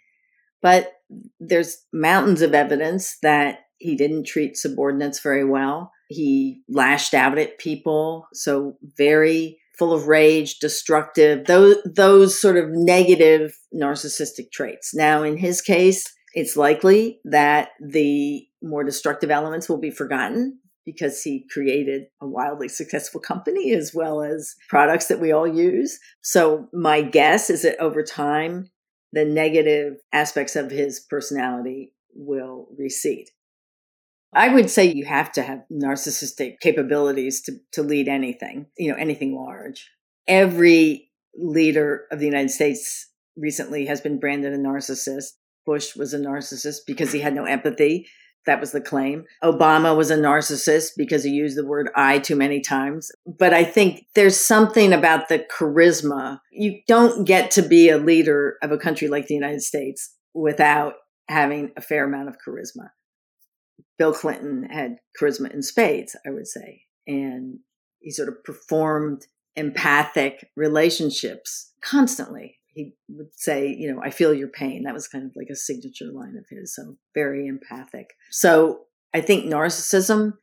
But 0.61 0.91
there's 1.39 1.77
mountains 1.93 2.41
of 2.41 2.53
evidence 2.53 3.17
that 3.21 3.59
he 3.77 3.95
didn't 3.95 4.25
treat 4.25 4.57
subordinates 4.57 5.21
very 5.21 5.45
well. 5.45 5.91
He 6.09 6.63
lashed 6.67 7.13
out 7.13 7.37
at 7.37 7.59
people, 7.59 8.27
so 8.33 8.75
very 8.97 9.59
full 9.77 9.93
of 9.93 10.07
rage, 10.07 10.59
destructive, 10.59 11.45
those 11.45 11.77
those 11.85 12.41
sort 12.41 12.57
of 12.57 12.65
negative 12.69 13.57
narcissistic 13.73 14.51
traits. 14.51 14.93
Now 14.93 15.23
in 15.23 15.37
his 15.37 15.61
case, 15.61 16.11
it's 16.33 16.57
likely 16.57 17.19
that 17.25 17.69
the 17.79 18.45
more 18.61 18.83
destructive 18.83 19.31
elements 19.31 19.69
will 19.69 19.79
be 19.79 19.91
forgotten 19.91 20.59
because 20.85 21.21
he 21.21 21.45
created 21.51 22.03
a 22.21 22.27
wildly 22.27 22.67
successful 22.67 23.21
company 23.21 23.73
as 23.73 23.93
well 23.93 24.21
as 24.21 24.55
products 24.69 25.07
that 25.07 25.19
we 25.19 25.31
all 25.31 25.47
use. 25.47 25.99
So, 26.21 26.67
my 26.73 27.01
guess 27.01 27.49
is 27.49 27.61
that 27.61 27.79
over 27.79 28.03
time, 28.03 28.69
the 29.11 29.25
negative 29.25 29.97
aspects 30.13 30.55
of 30.55 30.71
his 30.71 30.99
personality 30.99 31.93
will 32.13 32.67
recede. 32.77 33.27
I 34.33 34.49
would 34.49 34.69
say 34.69 34.85
you 34.85 35.05
have 35.05 35.31
to 35.33 35.41
have 35.41 35.63
narcissistic 35.71 36.59
capabilities 36.59 37.41
to, 37.43 37.53
to 37.73 37.81
lead 37.81 38.07
anything, 38.07 38.67
you 38.77 38.91
know, 38.91 38.97
anything 38.97 39.35
large. 39.35 39.89
Every 40.27 41.09
leader 41.35 42.05
of 42.11 42.19
the 42.19 42.25
United 42.25 42.51
States 42.51 43.09
recently 43.35 43.85
has 43.87 44.01
been 44.01 44.19
branded 44.19 44.53
a 44.53 44.57
narcissist. 44.57 45.31
Bush 45.69 45.95
was 45.95 46.13
a 46.13 46.19
narcissist 46.19 46.79
because 46.87 47.11
he 47.11 47.19
had 47.19 47.35
no 47.35 47.45
empathy 47.45 48.07
that 48.45 48.59
was 48.59 48.71
the 48.71 48.81
claim. 48.81 49.25
Obama 49.43 49.95
was 49.95 50.09
a 50.09 50.17
narcissist 50.17 50.91
because 50.97 51.23
he 51.23 51.29
used 51.29 51.57
the 51.57 51.65
word 51.65 51.89
I 51.95 52.19
too 52.19 52.35
many 52.35 52.61
times. 52.61 53.11
But 53.25 53.53
I 53.53 53.63
think 53.63 54.05
there's 54.15 54.37
something 54.37 54.93
about 54.93 55.29
the 55.29 55.45
charisma. 55.55 56.39
You 56.51 56.79
don't 56.87 57.25
get 57.25 57.51
to 57.51 57.61
be 57.61 57.89
a 57.89 57.97
leader 57.97 58.57
of 58.63 58.71
a 58.71 58.77
country 58.77 59.07
like 59.07 59.27
the 59.27 59.35
United 59.35 59.61
States 59.61 60.15
without 60.33 60.93
having 61.27 61.71
a 61.77 61.81
fair 61.81 62.05
amount 62.05 62.29
of 62.29 62.37
charisma. 62.45 62.89
Bill 63.97 64.13
Clinton 64.13 64.63
had 64.63 64.97
charisma 65.19 65.53
in 65.53 65.61
spades, 65.61 66.15
I 66.25 66.31
would 66.31 66.47
say. 66.47 66.83
And 67.05 67.59
he 67.99 68.11
sort 68.11 68.29
of 68.29 68.43
performed 68.43 69.27
empathic 69.55 70.49
relationships 70.55 71.73
constantly 71.83 72.58
he 72.73 72.93
would 73.09 73.33
say, 73.35 73.67
you 73.67 73.91
know, 73.91 74.01
I 74.03 74.09
feel 74.09 74.33
your 74.33 74.47
pain. 74.47 74.83
That 74.83 74.93
was 74.93 75.07
kind 75.07 75.25
of 75.25 75.31
like 75.35 75.49
a 75.51 75.55
signature 75.55 76.11
line 76.13 76.35
of 76.37 76.45
his. 76.49 76.75
So 76.75 76.95
very 77.13 77.47
empathic. 77.47 78.07
So 78.31 78.81
I 79.13 79.21
think 79.21 79.45
narcissism 79.45 80.33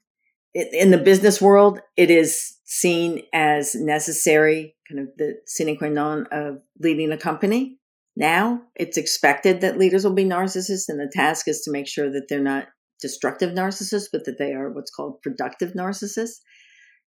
in 0.55 0.91
the 0.91 0.99
business 0.99 1.41
world, 1.41 1.81
it 1.97 2.11
is 2.11 2.57
seen 2.65 3.23
as 3.35 3.75
necessary, 3.75 4.75
kind 4.89 5.01
of 5.01 5.09
the 5.19 5.35
sine 5.47 5.77
qua 5.77 5.89
non 5.89 6.27
of 6.33 6.63
leading 6.81 7.13
a 7.13 7.19
company. 7.19 7.79
Now 8.17 8.63
it's 8.75 8.97
expected 8.97 9.61
that 9.61 9.79
leaders 9.79 10.05
will 10.05 10.15
be 10.15 10.25
narcissists, 10.25 10.89
and 10.89 10.99
the 10.99 11.13
task 11.13 11.47
is 11.47 11.61
to 11.63 11.71
make 11.71 11.87
sure 11.87 12.11
that 12.11 12.27
they're 12.29 12.41
not 12.41 12.69
destructive 13.03 13.53
narcissists, 13.53 14.09
but 14.11 14.25
that 14.25 14.39
they 14.39 14.53
are 14.53 14.73
what's 14.73 14.91
called 14.91 15.21
productive 15.23 15.75
narcissists. 15.75 16.41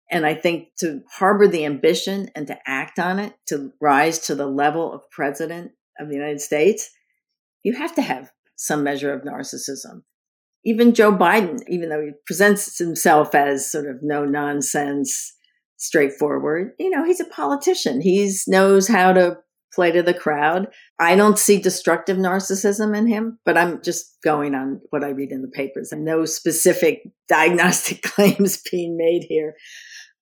And 0.10 0.26
I 0.26 0.36
think 0.36 0.70
to 0.80 1.02
harbor 1.12 1.48
the 1.48 1.66
ambition 1.66 2.30
and 2.36 2.48
to 2.48 2.58
act 2.66 2.98
on 2.98 3.20
it, 3.20 3.34
to 3.48 3.72
rise 3.82 4.20
to 4.20 4.36
the 4.36 4.48
level 4.48 4.94
of 4.94 5.02
president 5.12 5.72
of 6.00 6.08
the 6.08 6.16
United 6.16 6.40
States, 6.40 6.90
you 7.64 7.74
have 7.74 7.94
to 7.96 8.02
have 8.02 8.32
some 8.56 8.84
measure 8.84 9.14
of 9.14 9.24
narcissism. 9.24 10.04
Even 10.64 10.94
Joe 10.94 11.12
Biden, 11.12 11.60
even 11.68 11.90
though 11.90 12.02
he 12.02 12.12
presents 12.26 12.78
himself 12.78 13.36
as 13.36 13.72
sort 13.72 13.90
of 13.90 13.98
no 14.02 14.26
nonsense, 14.26 15.34
straightforward, 15.78 16.72
you 16.80 16.90
know, 16.90 17.06
he's 17.06 17.20
a 17.20 17.26
politician. 17.26 18.02
He 18.02 18.34
knows 18.48 18.88
how 18.88 19.14
to 19.14 19.38
play 19.74 19.92
to 19.92 20.02
the 20.02 20.14
crowd. 20.14 20.68
I 21.00 21.16
don't 21.16 21.38
see 21.38 21.60
destructive 21.62 22.18
narcissism 22.18 22.98
in 22.98 23.06
him, 23.06 23.38
but 23.46 23.58
I'm 23.58 23.82
just 23.84 24.18
going 24.24 24.56
on 24.56 24.82
what 24.90 25.04
I 25.04 25.10
read 25.10 25.32
in 25.32 25.44
the 25.44 25.48
papers 25.48 25.92
and 25.92 26.04
no 26.04 26.26
specific 26.26 27.04
diagnostic 27.30 28.02
claims 28.02 28.62
being 28.72 28.98
made 28.98 29.26
here. 29.30 29.54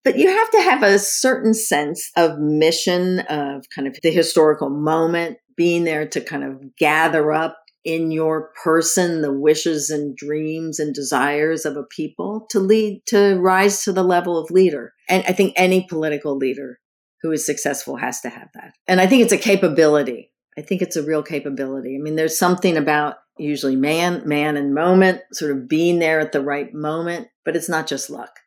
But 0.06 0.18
you 0.18 0.30
have 0.30 0.52
to 0.52 0.62
have 0.62 0.84
a 0.84 1.00
certain 1.00 1.54
sense 1.54 2.12
of 2.16 2.40
mission, 2.40 3.20
of 3.22 3.66
kind 3.76 3.88
of 3.88 3.98
the 4.02 4.12
historical 4.12 4.70
moment, 4.70 5.38
being 5.58 5.84
there 5.84 6.08
to 6.08 6.22
kind 6.22 6.44
of 6.44 6.76
gather 6.78 7.34
up 7.34 7.58
in 7.84 8.12
your 8.12 8.52
person 8.64 9.22
the 9.22 9.34
wishes 9.34 9.90
and 9.90 10.16
dreams 10.16 10.80
and 10.80 10.94
desires 10.94 11.66
of 11.66 11.76
a 11.76 11.84
people 11.84 12.46
to 12.52 12.60
lead, 12.60 13.02
to 13.08 13.40
rise 13.40 13.84
to 13.84 13.92
the 13.92 14.04
level 14.04 14.38
of 14.38 14.52
leader. 14.52 14.94
And 15.10 15.24
I 15.28 15.34
think 15.34 15.54
any 15.56 15.86
political 15.88 16.38
leader 16.38 16.80
who 17.22 17.32
is 17.32 17.46
successful 17.46 17.98
has 17.98 18.22
to 18.22 18.30
have 18.30 18.50
that. 18.54 18.74
And 18.88 19.02
I 19.02 19.08
think 19.08 19.24
it's 19.24 19.34
a 19.34 19.38
capability. 19.38 20.32
I 20.58 20.62
think 20.62 20.82
it's 20.82 20.96
a 20.96 21.04
real 21.04 21.24
capability. 21.24 21.96
I 21.96 22.02
mean, 22.02 22.16
there's 22.16 22.38
something 22.38 22.78
about 22.78 23.16
usually 23.38 23.76
man, 23.76 24.22
man 24.28 24.56
and 24.56 24.74
moment, 24.74 25.22
sort 25.34 25.52
of 25.52 25.68
being 25.68 26.00
there 26.00 26.20
at 26.20 26.32
the 26.32 26.42
right 26.42 26.74
moment, 26.74 27.28
but 27.44 27.56
it's 27.56 27.70
not 27.70 27.88
just 27.88 28.10
luck. 28.10 28.40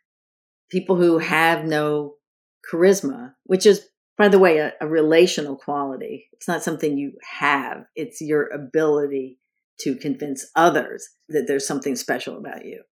People 0.71 0.97
who 0.97 1.19
have 1.19 1.65
no 1.65 2.15
charisma, 2.71 3.33
which 3.45 3.67
is, 3.67 3.87
by 4.17 4.29
the 4.29 4.39
way, 4.39 4.59
a, 4.59 4.73
a 4.81 4.87
relational 4.87 5.57
quality. 5.57 6.29
It's 6.33 6.49
not 6.49 6.63
something 6.63 6.99
you 6.99 7.13
have. 7.39 7.85
It's 7.95 8.21
your 8.21 8.49
ability 8.49 9.39
to 9.81 9.97
convince 9.97 10.47
others 10.57 11.09
that 11.29 11.47
there's 11.47 11.67
something 11.67 11.97
special 11.97 12.37
about 12.37 12.65
you. 12.65 12.83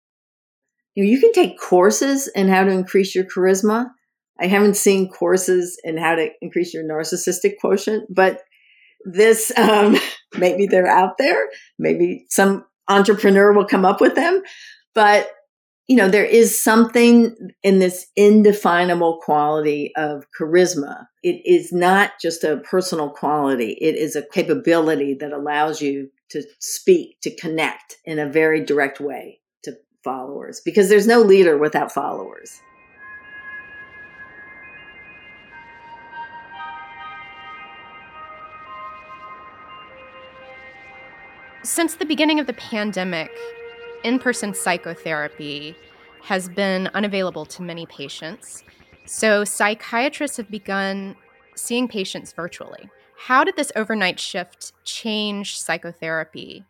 You, 0.94 1.04
know, 1.04 1.10
you 1.10 1.20
can 1.20 1.32
take 1.32 1.60
courses 1.60 2.28
in 2.34 2.48
how 2.48 2.64
to 2.64 2.70
increase 2.70 3.14
your 3.14 3.24
charisma. 3.24 3.86
I 4.40 4.46
haven't 4.46 4.76
seen 4.76 5.10
courses 5.10 5.78
in 5.82 5.98
how 5.98 6.14
to 6.14 6.28
increase 6.40 6.72
your 6.72 6.84
narcissistic 6.84 7.54
quotient, 7.60 8.04
but 8.14 8.40
this 9.04 9.52
um, 9.58 9.96
maybe 10.38 10.66
they're 10.66 10.86
out 10.86 11.18
there. 11.18 11.48
Maybe 11.78 12.26
some 12.30 12.64
entrepreneur 12.88 13.52
will 13.52 13.66
come 13.66 13.84
up 13.84 14.00
with 14.00 14.14
them, 14.14 14.42
but 14.94 15.28
you 15.88 15.96
know 15.96 16.08
there 16.08 16.24
is 16.24 16.60
something 16.60 17.36
in 17.62 17.78
this 17.78 18.06
indefinable 18.16 19.20
quality 19.22 19.92
of 19.96 20.26
charisma. 20.38 21.06
It 21.22 21.42
is 21.44 21.72
not 21.72 22.12
just 22.20 22.44
a 22.44 22.58
personal 22.58 23.10
quality; 23.10 23.78
it 23.80 23.94
is 23.94 24.16
a 24.16 24.26
capability 24.32 25.14
that 25.20 25.32
allows 25.32 25.80
you 25.80 26.10
to 26.30 26.42
speak, 26.58 27.20
to 27.22 27.34
connect 27.36 27.98
in 28.04 28.18
a 28.18 28.28
very 28.28 28.64
direct 28.64 29.00
way 29.00 29.40
to 29.62 29.76
followers. 30.02 30.60
Because 30.64 30.88
there's 30.88 31.06
no 31.06 31.20
leader 31.20 31.56
without 31.56 31.92
followers. 31.92 32.60
Since 41.62 41.96
the 41.96 42.04
beginning 42.04 42.38
of 42.38 42.46
the 42.46 42.52
pandemic, 42.52 43.30
in 44.06 44.20
person 44.20 44.54
psychotherapy 44.54 45.74
has 46.22 46.48
been 46.48 46.86
unavailable 46.94 47.44
to 47.44 47.60
many 47.60 47.86
patients. 47.86 48.62
So, 49.04 49.44
psychiatrists 49.44 50.36
have 50.36 50.48
begun 50.48 51.16
seeing 51.56 51.88
patients 51.88 52.32
virtually. 52.32 52.88
How 53.18 53.42
did 53.42 53.56
this 53.56 53.72
overnight 53.74 54.20
shift 54.20 54.72
change 54.84 55.58
psychotherapy? 55.58 56.64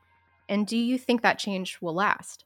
And 0.48 0.66
do 0.66 0.78
you 0.78 0.96
think 0.96 1.20
that 1.22 1.38
change 1.38 1.78
will 1.82 1.94
last? 1.94 2.44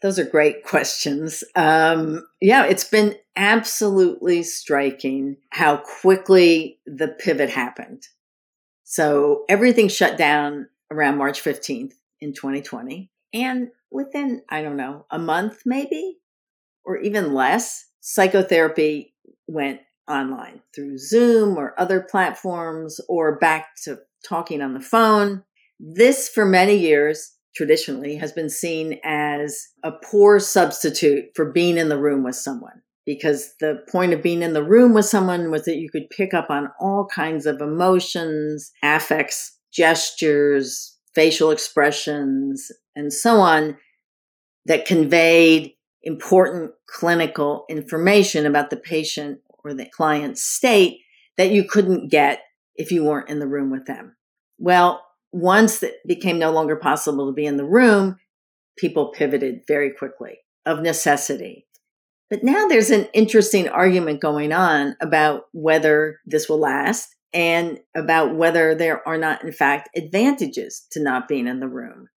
Those 0.00 0.18
are 0.18 0.24
great 0.24 0.64
questions. 0.64 1.42
Um, 1.56 2.24
yeah, 2.40 2.66
it's 2.66 2.84
been 2.84 3.16
absolutely 3.34 4.44
striking 4.44 5.38
how 5.50 5.78
quickly 5.78 6.78
the 6.86 7.08
pivot 7.08 7.50
happened. 7.50 8.06
So 8.84 9.44
everything 9.48 9.88
shut 9.88 10.16
down 10.16 10.68
around 10.90 11.18
March 11.18 11.42
15th 11.42 11.94
in 12.20 12.32
2020. 12.32 13.10
And 13.32 13.68
within, 13.90 14.42
I 14.48 14.62
don't 14.62 14.76
know, 14.76 15.06
a 15.10 15.18
month 15.18 15.62
maybe, 15.64 16.18
or 16.84 16.98
even 16.98 17.34
less, 17.34 17.86
psychotherapy 18.00 19.14
went 19.46 19.80
online 20.08 20.60
through 20.74 20.98
Zoom 20.98 21.56
or 21.56 21.78
other 21.78 22.00
platforms 22.00 23.00
or 23.08 23.38
back 23.38 23.68
to 23.84 23.98
talking 24.26 24.60
on 24.60 24.74
the 24.74 24.80
phone. 24.80 25.44
This, 25.78 26.28
for 26.28 26.44
many 26.44 26.76
years, 26.76 27.32
traditionally 27.54 28.16
has 28.16 28.32
been 28.32 28.50
seen 28.50 28.98
as 29.04 29.68
a 29.82 29.92
poor 29.92 30.38
substitute 30.38 31.26
for 31.34 31.50
being 31.52 31.78
in 31.78 31.88
the 31.88 31.98
room 31.98 32.22
with 32.22 32.36
someone. 32.36 32.82
Because 33.06 33.54
the 33.60 33.82
point 33.90 34.12
of 34.12 34.22
being 34.22 34.42
in 34.42 34.52
the 34.52 34.62
room 34.62 34.92
with 34.92 35.06
someone 35.06 35.50
was 35.50 35.64
that 35.64 35.78
you 35.78 35.90
could 35.90 36.10
pick 36.10 36.34
up 36.34 36.48
on 36.50 36.68
all 36.80 37.08
kinds 37.12 37.46
of 37.46 37.60
emotions, 37.60 38.70
affects, 38.82 39.58
gestures, 39.72 40.96
facial 41.20 41.50
expressions, 41.50 42.72
and 42.96 43.12
so 43.12 43.40
on 43.40 43.76
that 44.64 44.86
conveyed 44.86 45.74
important 46.02 46.70
clinical 46.88 47.66
information 47.68 48.46
about 48.46 48.70
the 48.70 48.76
patient 48.78 49.38
or 49.62 49.74
the 49.74 49.84
client's 49.94 50.42
state 50.42 50.96
that 51.36 51.50
you 51.50 51.62
couldn't 51.62 52.10
get 52.10 52.40
if 52.74 52.90
you 52.90 53.04
weren't 53.04 53.28
in 53.28 53.38
the 53.38 53.46
room 53.46 53.70
with 53.70 53.84
them. 53.84 54.16
Well, 54.56 55.04
once 55.30 55.82
it 55.82 55.96
became 56.06 56.38
no 56.38 56.52
longer 56.52 56.74
possible 56.74 57.26
to 57.26 57.34
be 57.34 57.44
in 57.44 57.58
the 57.58 57.66
room, 57.66 58.16
people 58.78 59.12
pivoted 59.12 59.60
very 59.68 59.90
quickly 59.90 60.38
of 60.64 60.80
necessity. 60.80 61.66
But 62.30 62.42
now 62.42 62.66
there's 62.66 62.90
an 62.90 63.08
interesting 63.12 63.68
argument 63.68 64.22
going 64.22 64.54
on 64.54 64.96
about 65.02 65.48
whether 65.52 66.20
this 66.24 66.48
will 66.48 66.60
last 66.60 67.14
and 67.32 67.78
about 67.96 68.34
whether 68.34 68.74
there 68.74 69.06
are 69.06 69.18
not, 69.18 69.44
in 69.44 69.52
fact, 69.52 69.90
advantages 69.96 70.86
to 70.92 71.02
not 71.02 71.28
being 71.28 71.46
in 71.46 71.60
the 71.60 71.68
room, 71.68 72.08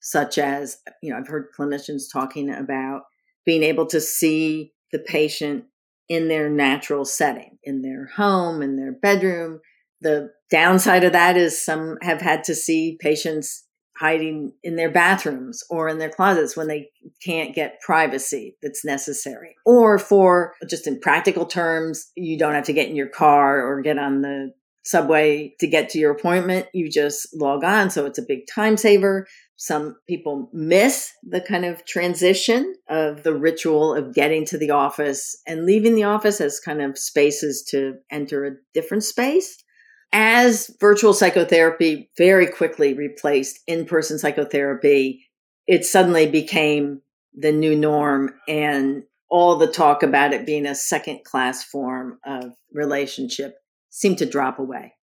such 0.00 0.38
as, 0.38 0.78
you 1.02 1.10
know, 1.10 1.18
I've 1.18 1.28
heard 1.28 1.48
clinicians 1.58 2.02
talking 2.12 2.52
about 2.52 3.02
being 3.46 3.62
able 3.62 3.86
to 3.86 4.00
see 4.00 4.72
the 4.92 4.98
patient 4.98 5.64
in 6.08 6.28
their 6.28 6.48
natural 6.48 7.04
setting, 7.04 7.58
in 7.62 7.82
their 7.82 8.06
home, 8.16 8.62
in 8.62 8.76
their 8.76 8.92
bedroom. 8.92 9.60
The 10.00 10.30
downside 10.50 11.04
of 11.04 11.12
that 11.12 11.36
is 11.36 11.64
some 11.64 11.96
have 12.02 12.20
had 12.20 12.44
to 12.44 12.54
see 12.54 12.98
patients 13.00 13.64
hiding 13.98 14.52
in 14.62 14.76
their 14.76 14.90
bathrooms 14.90 15.64
or 15.70 15.88
in 15.88 15.98
their 15.98 16.10
closets 16.10 16.56
when 16.56 16.68
they 16.68 16.88
can't 17.24 17.54
get 17.54 17.80
privacy 17.80 18.56
that's 18.62 18.84
necessary. 18.84 19.56
Or 19.66 19.98
for 19.98 20.54
just 20.68 20.86
in 20.86 21.00
practical 21.00 21.46
terms, 21.46 22.10
you 22.16 22.38
don't 22.38 22.54
have 22.54 22.64
to 22.66 22.72
get 22.72 22.88
in 22.88 22.96
your 22.96 23.08
car 23.08 23.60
or 23.60 23.82
get 23.82 23.98
on 23.98 24.22
the 24.22 24.52
subway 24.88 25.54
to 25.60 25.66
get 25.66 25.90
to 25.90 25.98
your 25.98 26.12
appointment. 26.12 26.66
You 26.72 26.90
just 26.90 27.28
log 27.36 27.62
on. 27.62 27.90
So 27.90 28.06
it's 28.06 28.18
a 28.18 28.26
big 28.26 28.46
time 28.46 28.78
saver. 28.78 29.26
Some 29.56 29.96
people 30.08 30.48
miss 30.52 31.12
the 31.22 31.42
kind 31.42 31.66
of 31.66 31.84
transition 31.84 32.74
of 32.88 33.22
the 33.22 33.34
ritual 33.34 33.94
of 33.94 34.14
getting 34.14 34.46
to 34.46 34.56
the 34.56 34.70
office 34.70 35.36
and 35.46 35.66
leaving 35.66 35.94
the 35.94 36.04
office 36.04 36.40
as 36.40 36.58
kind 36.58 36.80
of 36.80 36.96
spaces 36.96 37.62
to 37.70 37.96
enter 38.10 38.46
a 38.46 38.56
different 38.72 39.04
space. 39.04 39.62
As 40.10 40.70
virtual 40.80 41.12
psychotherapy 41.12 42.10
very 42.16 42.46
quickly 42.46 42.94
replaced 42.94 43.60
in 43.66 43.84
person 43.84 44.18
psychotherapy, 44.18 45.26
it 45.66 45.84
suddenly 45.84 46.26
became 46.26 47.02
the 47.34 47.52
new 47.52 47.76
norm 47.76 48.30
and 48.48 49.02
all 49.28 49.56
the 49.56 49.66
talk 49.66 50.02
about 50.02 50.32
it 50.32 50.46
being 50.46 50.64
a 50.64 50.74
second 50.74 51.24
class 51.24 51.62
form 51.62 52.18
of 52.24 52.52
relationship 52.72 53.56
seemed 53.98 54.16
to 54.16 54.26
drop 54.26 54.60
away. 54.60 54.94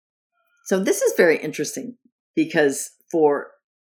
So 0.64 0.82
this 0.82 1.02
is 1.02 1.14
very 1.18 1.38
interesting 1.38 1.98
because 2.34 2.92
for, 3.12 3.52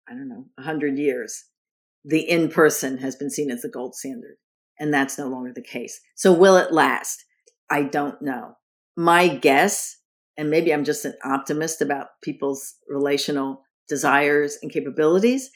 I 0.08 0.14
don't 0.14 0.30
know, 0.30 0.46
100 0.56 1.00
years, 1.00 1.44
the 2.06 2.20
in 2.20 2.50
person 2.50 3.00
has 3.00 3.16
been 3.16 3.32
seen 3.32 3.50
as 3.50 3.64
the 3.64 3.70
gold 3.70 3.96
standard. 3.96 4.36
And 4.80 4.94
that's 4.94 5.18
no 5.18 5.28
longer 5.28 5.52
the 5.56 5.64
case. 5.64 6.00
So 6.16 6.32
will 6.32 6.56
it 6.56 6.72
last? 6.72 7.26
I 7.70 7.82
don't 7.82 8.22
know. 8.22 8.58
My 8.96 9.28
guess, 9.28 9.98
and 10.38 10.52
maybe 10.52 10.72
I'm 10.72 10.84
just 10.84 11.04
an 11.04 11.16
optimist 11.26 11.82
about 11.82 12.08
people's 12.24 12.76
relational 12.88 13.64
desires 13.90 14.60
and 14.62 14.72
capabilities, 14.72 15.50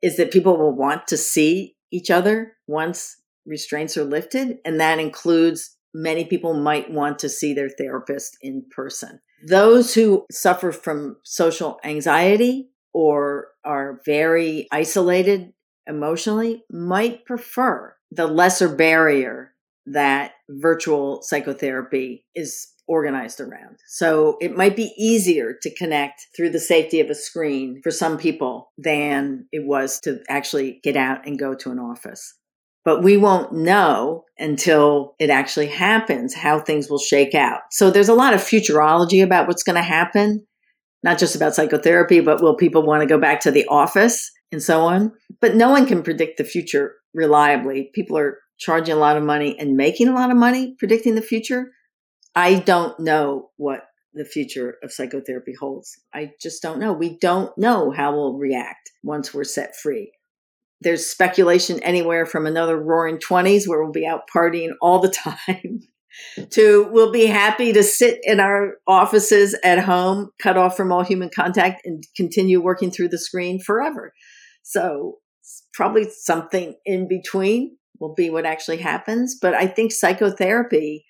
is 0.00 0.16
that 0.16 0.32
people 0.32 0.56
will 0.56 0.74
want 0.74 1.06
to 1.08 1.18
see 1.18 1.76
each 1.90 2.10
other 2.10 2.54
once 2.66 3.16
restraints 3.44 3.98
are 3.98 4.04
lifted. 4.04 4.56
And 4.64 4.80
that 4.80 4.98
includes 4.98 5.76
many 5.94 6.24
people 6.24 6.54
might 6.54 6.90
want 6.90 7.18
to 7.20 7.28
see 7.28 7.54
their 7.54 7.68
therapist 7.68 8.36
in 8.40 8.64
person. 8.74 9.20
Those 9.46 9.94
who 9.94 10.26
suffer 10.30 10.72
from 10.72 11.16
social 11.24 11.80
anxiety 11.84 12.70
or 12.92 13.48
are 13.64 14.00
very 14.04 14.68
isolated 14.70 15.52
emotionally 15.86 16.64
might 16.70 17.24
prefer 17.24 17.96
the 18.10 18.26
lesser 18.26 18.68
barrier 18.68 19.52
that 19.86 20.32
virtual 20.48 21.22
psychotherapy 21.22 22.24
is 22.34 22.68
organized 22.86 23.40
around. 23.40 23.78
So 23.88 24.36
it 24.40 24.56
might 24.56 24.76
be 24.76 24.92
easier 24.98 25.54
to 25.62 25.74
connect 25.74 26.26
through 26.36 26.50
the 26.50 26.60
safety 26.60 27.00
of 27.00 27.10
a 27.10 27.14
screen 27.14 27.80
for 27.82 27.90
some 27.90 28.18
people 28.18 28.70
than 28.76 29.46
it 29.50 29.64
was 29.64 29.98
to 30.00 30.20
actually 30.28 30.80
get 30.82 30.96
out 30.96 31.26
and 31.26 31.38
go 31.38 31.54
to 31.54 31.70
an 31.70 31.78
office 31.78 32.34
but 32.84 33.02
we 33.02 33.16
won't 33.16 33.52
know 33.52 34.24
until 34.38 35.14
it 35.18 35.30
actually 35.30 35.68
happens 35.68 36.34
how 36.34 36.58
things 36.58 36.90
will 36.90 36.98
shake 36.98 37.34
out. 37.34 37.60
So 37.70 37.90
there's 37.90 38.08
a 38.08 38.14
lot 38.14 38.34
of 38.34 38.40
futurology 38.40 39.22
about 39.22 39.46
what's 39.46 39.62
going 39.62 39.76
to 39.76 39.82
happen, 39.82 40.46
not 41.02 41.18
just 41.18 41.36
about 41.36 41.54
psychotherapy, 41.54 42.20
but 42.20 42.42
will 42.42 42.56
people 42.56 42.84
want 42.84 43.02
to 43.02 43.06
go 43.06 43.18
back 43.18 43.40
to 43.40 43.50
the 43.50 43.66
office 43.66 44.30
and 44.50 44.62
so 44.62 44.82
on? 44.82 45.12
But 45.40 45.54
no 45.54 45.70
one 45.70 45.86
can 45.86 46.02
predict 46.02 46.38
the 46.38 46.44
future 46.44 46.96
reliably. 47.14 47.90
People 47.94 48.18
are 48.18 48.38
charging 48.58 48.94
a 48.94 48.98
lot 48.98 49.16
of 49.16 49.22
money 49.22 49.56
and 49.58 49.76
making 49.76 50.08
a 50.08 50.14
lot 50.14 50.30
of 50.30 50.36
money 50.36 50.74
predicting 50.78 51.14
the 51.14 51.22
future. 51.22 51.70
I 52.34 52.56
don't 52.56 52.98
know 52.98 53.50
what 53.56 53.82
the 54.14 54.24
future 54.24 54.76
of 54.82 54.92
psychotherapy 54.92 55.54
holds. 55.58 55.98
I 56.12 56.32
just 56.40 56.62
don't 56.62 56.80
know. 56.80 56.92
We 56.92 57.18
don't 57.18 57.56
know 57.56 57.90
how 57.90 58.12
we'll 58.14 58.38
react 58.38 58.90
once 59.02 59.32
we're 59.32 59.44
set 59.44 59.76
free 59.76 60.12
there's 60.82 61.06
speculation 61.06 61.80
anywhere 61.82 62.26
from 62.26 62.46
another 62.46 62.76
roaring 62.76 63.18
20s 63.18 63.66
where 63.66 63.82
we'll 63.82 63.92
be 63.92 64.06
out 64.06 64.22
partying 64.34 64.70
all 64.80 64.98
the 64.98 65.08
time 65.24 65.80
to 66.50 66.88
we'll 66.90 67.12
be 67.12 67.26
happy 67.26 67.72
to 67.72 67.82
sit 67.82 68.20
in 68.22 68.40
our 68.40 68.74
offices 68.86 69.56
at 69.64 69.78
home, 69.78 70.30
cut 70.40 70.56
off 70.56 70.76
from 70.76 70.92
all 70.92 71.02
human 71.02 71.30
contact, 71.34 71.82
and 71.84 72.04
continue 72.16 72.60
working 72.60 72.90
through 72.90 73.08
the 73.08 73.18
screen 73.18 73.60
forever. 73.60 74.12
So, 74.62 75.18
probably 75.72 76.08
something 76.10 76.74
in 76.84 77.08
between 77.08 77.76
will 77.98 78.14
be 78.14 78.30
what 78.30 78.46
actually 78.46 78.78
happens. 78.78 79.36
But 79.40 79.54
I 79.54 79.66
think 79.66 79.92
psychotherapy 79.92 81.04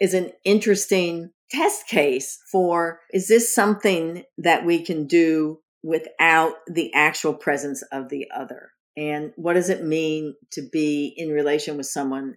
is 0.00 0.14
an 0.14 0.32
interesting 0.44 1.30
test 1.50 1.86
case 1.86 2.38
for 2.50 3.00
is 3.10 3.28
this 3.28 3.54
something 3.54 4.24
that 4.38 4.64
we 4.64 4.82
can 4.82 5.06
do 5.06 5.60
without 5.82 6.54
the 6.66 6.92
actual 6.94 7.34
presence 7.34 7.82
of 7.92 8.08
the 8.08 8.26
other? 8.34 8.70
And 8.96 9.32
what 9.36 9.54
does 9.54 9.68
it 9.68 9.84
mean 9.84 10.34
to 10.52 10.62
be 10.72 11.12
in 11.18 11.30
relation 11.30 11.76
with 11.76 11.86
someone 11.86 12.36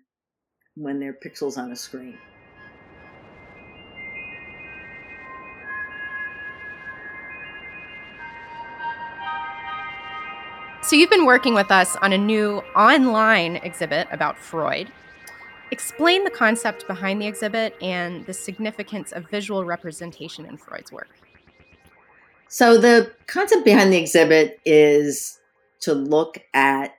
when 0.75 0.99
they're 0.99 1.17
pixels 1.25 1.57
on 1.57 1.71
a 1.71 1.75
screen? 1.75 2.17
So, 10.81 10.95
you've 10.95 11.09
been 11.09 11.25
working 11.25 11.53
with 11.53 11.71
us 11.71 11.95
on 11.97 12.13
a 12.13 12.17
new 12.17 12.63
online 12.75 13.57
exhibit 13.57 14.07
about 14.11 14.37
Freud. 14.37 14.91
Explain 15.71 16.23
the 16.23 16.31
concept 16.31 16.87
behind 16.87 17.21
the 17.21 17.27
exhibit 17.27 17.75
and 17.81 18.25
the 18.25 18.33
significance 18.33 19.11
of 19.11 19.29
visual 19.29 19.63
representation 19.65 20.45
in 20.45 20.57
Freud's 20.57 20.91
work. 20.91 21.09
So, 22.47 22.77
the 22.77 23.13
concept 23.27 23.63
behind 23.63 23.93
the 23.93 23.97
exhibit 23.97 24.59
is 24.65 25.38
to 25.81 25.93
look 25.93 26.39
at 26.53 26.91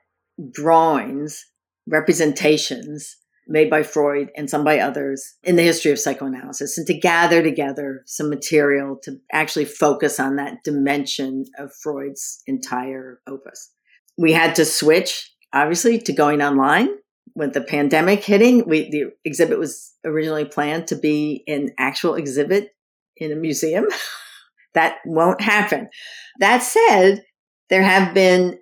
drawings, 0.51 1.45
representations 1.87 3.16
made 3.47 3.69
by 3.69 3.83
Freud 3.83 4.31
and 4.37 4.49
some 4.49 4.62
by 4.62 4.79
others 4.79 5.35
in 5.43 5.57
the 5.57 5.62
history 5.62 5.90
of 5.90 5.99
psychoanalysis, 5.99 6.79
and 6.79 6.87
to 6.87 6.95
gather 6.95 7.43
together 7.43 8.03
some 8.07 8.31
material 8.31 8.97
to 9.03 9.19
actually 9.33 9.64
focus 9.64 10.21
on 10.21 10.37
that 10.37 10.62
dimension 10.62 11.45
of 11.59 11.73
Freud's 11.83 12.43
entire 12.47 13.21
opus. 13.27 13.73
We 14.16 14.33
had 14.33 14.55
to 14.57 14.64
switch, 14.64 15.33
obviously, 15.53 15.99
to 15.99 16.12
going 16.12 16.43
online 16.43 16.90
with 17.35 17.55
the 17.55 17.61
pandemic 17.61 18.25
hitting, 18.25 18.69
we 18.69 18.90
the 18.90 19.12
exhibit 19.25 19.59
was 19.59 19.95
originally 20.05 20.45
planned 20.45 20.87
to 20.88 20.97
be 20.97 21.45
an 21.47 21.71
actual 21.79 22.14
exhibit 22.14 22.71
in 23.16 23.33
a 23.33 23.37
museum. 23.37 23.87
that 24.75 24.99
won't 25.05 25.40
happen. 25.40 25.88
That 26.38 26.62
said, 26.62 27.25
there 27.69 27.83
have 27.83 28.14
been, 28.14 28.59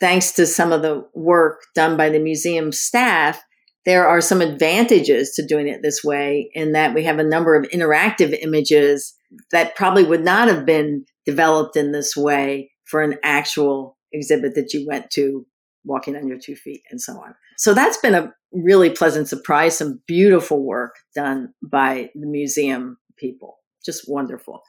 thanks 0.00 0.32
to 0.32 0.46
some 0.46 0.72
of 0.72 0.82
the 0.82 1.06
work 1.14 1.60
done 1.74 1.96
by 1.96 2.08
the 2.08 2.18
museum 2.18 2.72
staff, 2.72 3.42
there 3.86 4.06
are 4.06 4.20
some 4.20 4.40
advantages 4.40 5.32
to 5.32 5.46
doing 5.46 5.68
it 5.68 5.82
this 5.82 6.02
way 6.04 6.50
in 6.54 6.72
that 6.72 6.94
we 6.94 7.04
have 7.04 7.18
a 7.18 7.24
number 7.24 7.54
of 7.54 7.68
interactive 7.70 8.36
images 8.42 9.14
that 9.52 9.76
probably 9.76 10.04
would 10.04 10.24
not 10.24 10.48
have 10.48 10.66
been 10.66 11.04
developed 11.24 11.76
in 11.76 11.92
this 11.92 12.16
way 12.16 12.70
for 12.84 13.02
an 13.02 13.16
actual 13.22 13.96
exhibit 14.12 14.54
that 14.54 14.72
you 14.74 14.86
went 14.86 15.10
to 15.10 15.46
walking 15.84 16.16
on 16.16 16.28
your 16.28 16.38
two 16.38 16.56
feet 16.56 16.82
and 16.90 17.00
so 17.00 17.14
on. 17.14 17.34
So 17.56 17.72
that's 17.72 17.96
been 17.98 18.14
a 18.14 18.32
really 18.52 18.90
pleasant 18.90 19.28
surprise, 19.28 19.78
some 19.78 20.00
beautiful 20.06 20.64
work 20.64 20.96
done 21.14 21.54
by 21.62 22.10
the 22.14 22.26
museum 22.26 22.98
people. 23.16 23.58
Just 23.84 24.04
wonderful. 24.08 24.62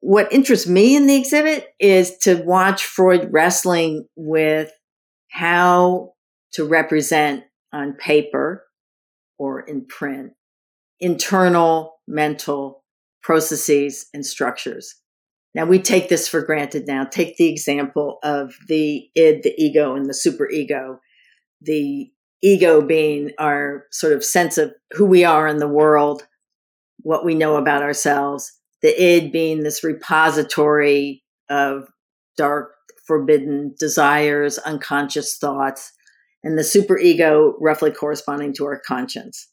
What 0.00 0.32
interests 0.32 0.66
me 0.66 0.96
in 0.96 1.06
the 1.06 1.16
exhibit 1.16 1.68
is 1.80 2.18
to 2.18 2.42
watch 2.42 2.84
Freud 2.84 3.28
wrestling 3.32 4.06
with 4.14 4.70
how 5.30 6.12
to 6.52 6.64
represent 6.64 7.44
on 7.72 7.94
paper 7.94 8.64
or 9.38 9.60
in 9.60 9.86
print 9.86 10.32
internal 10.98 12.00
mental 12.08 12.82
processes 13.22 14.06
and 14.14 14.24
structures 14.24 14.94
now 15.56 15.64
we 15.64 15.78
take 15.78 16.10
this 16.10 16.28
for 16.28 16.42
granted 16.42 16.86
now. 16.86 17.04
Take 17.04 17.38
the 17.38 17.48
example 17.48 18.18
of 18.22 18.54
the 18.68 19.08
id, 19.14 19.42
the 19.42 19.54
ego, 19.56 19.96
and 19.96 20.04
the 20.04 20.12
superego. 20.12 20.98
The 21.62 22.10
ego 22.42 22.82
being 22.82 23.30
our 23.38 23.84
sort 23.90 24.12
of 24.12 24.22
sense 24.22 24.58
of 24.58 24.74
who 24.92 25.06
we 25.06 25.24
are 25.24 25.48
in 25.48 25.56
the 25.56 25.66
world, 25.66 26.28
what 26.98 27.24
we 27.24 27.34
know 27.34 27.56
about 27.56 27.82
ourselves. 27.82 28.52
The 28.82 29.02
id 29.02 29.32
being 29.32 29.62
this 29.62 29.82
repository 29.82 31.22
of 31.48 31.88
dark, 32.36 32.72
forbidden 33.06 33.74
desires, 33.78 34.58
unconscious 34.58 35.38
thoughts, 35.38 35.92
and 36.42 36.58
the 36.58 36.62
superego 36.62 37.54
roughly 37.60 37.90
corresponding 37.90 38.52
to 38.54 38.64
our 38.66 38.80
conscience. 38.86 39.48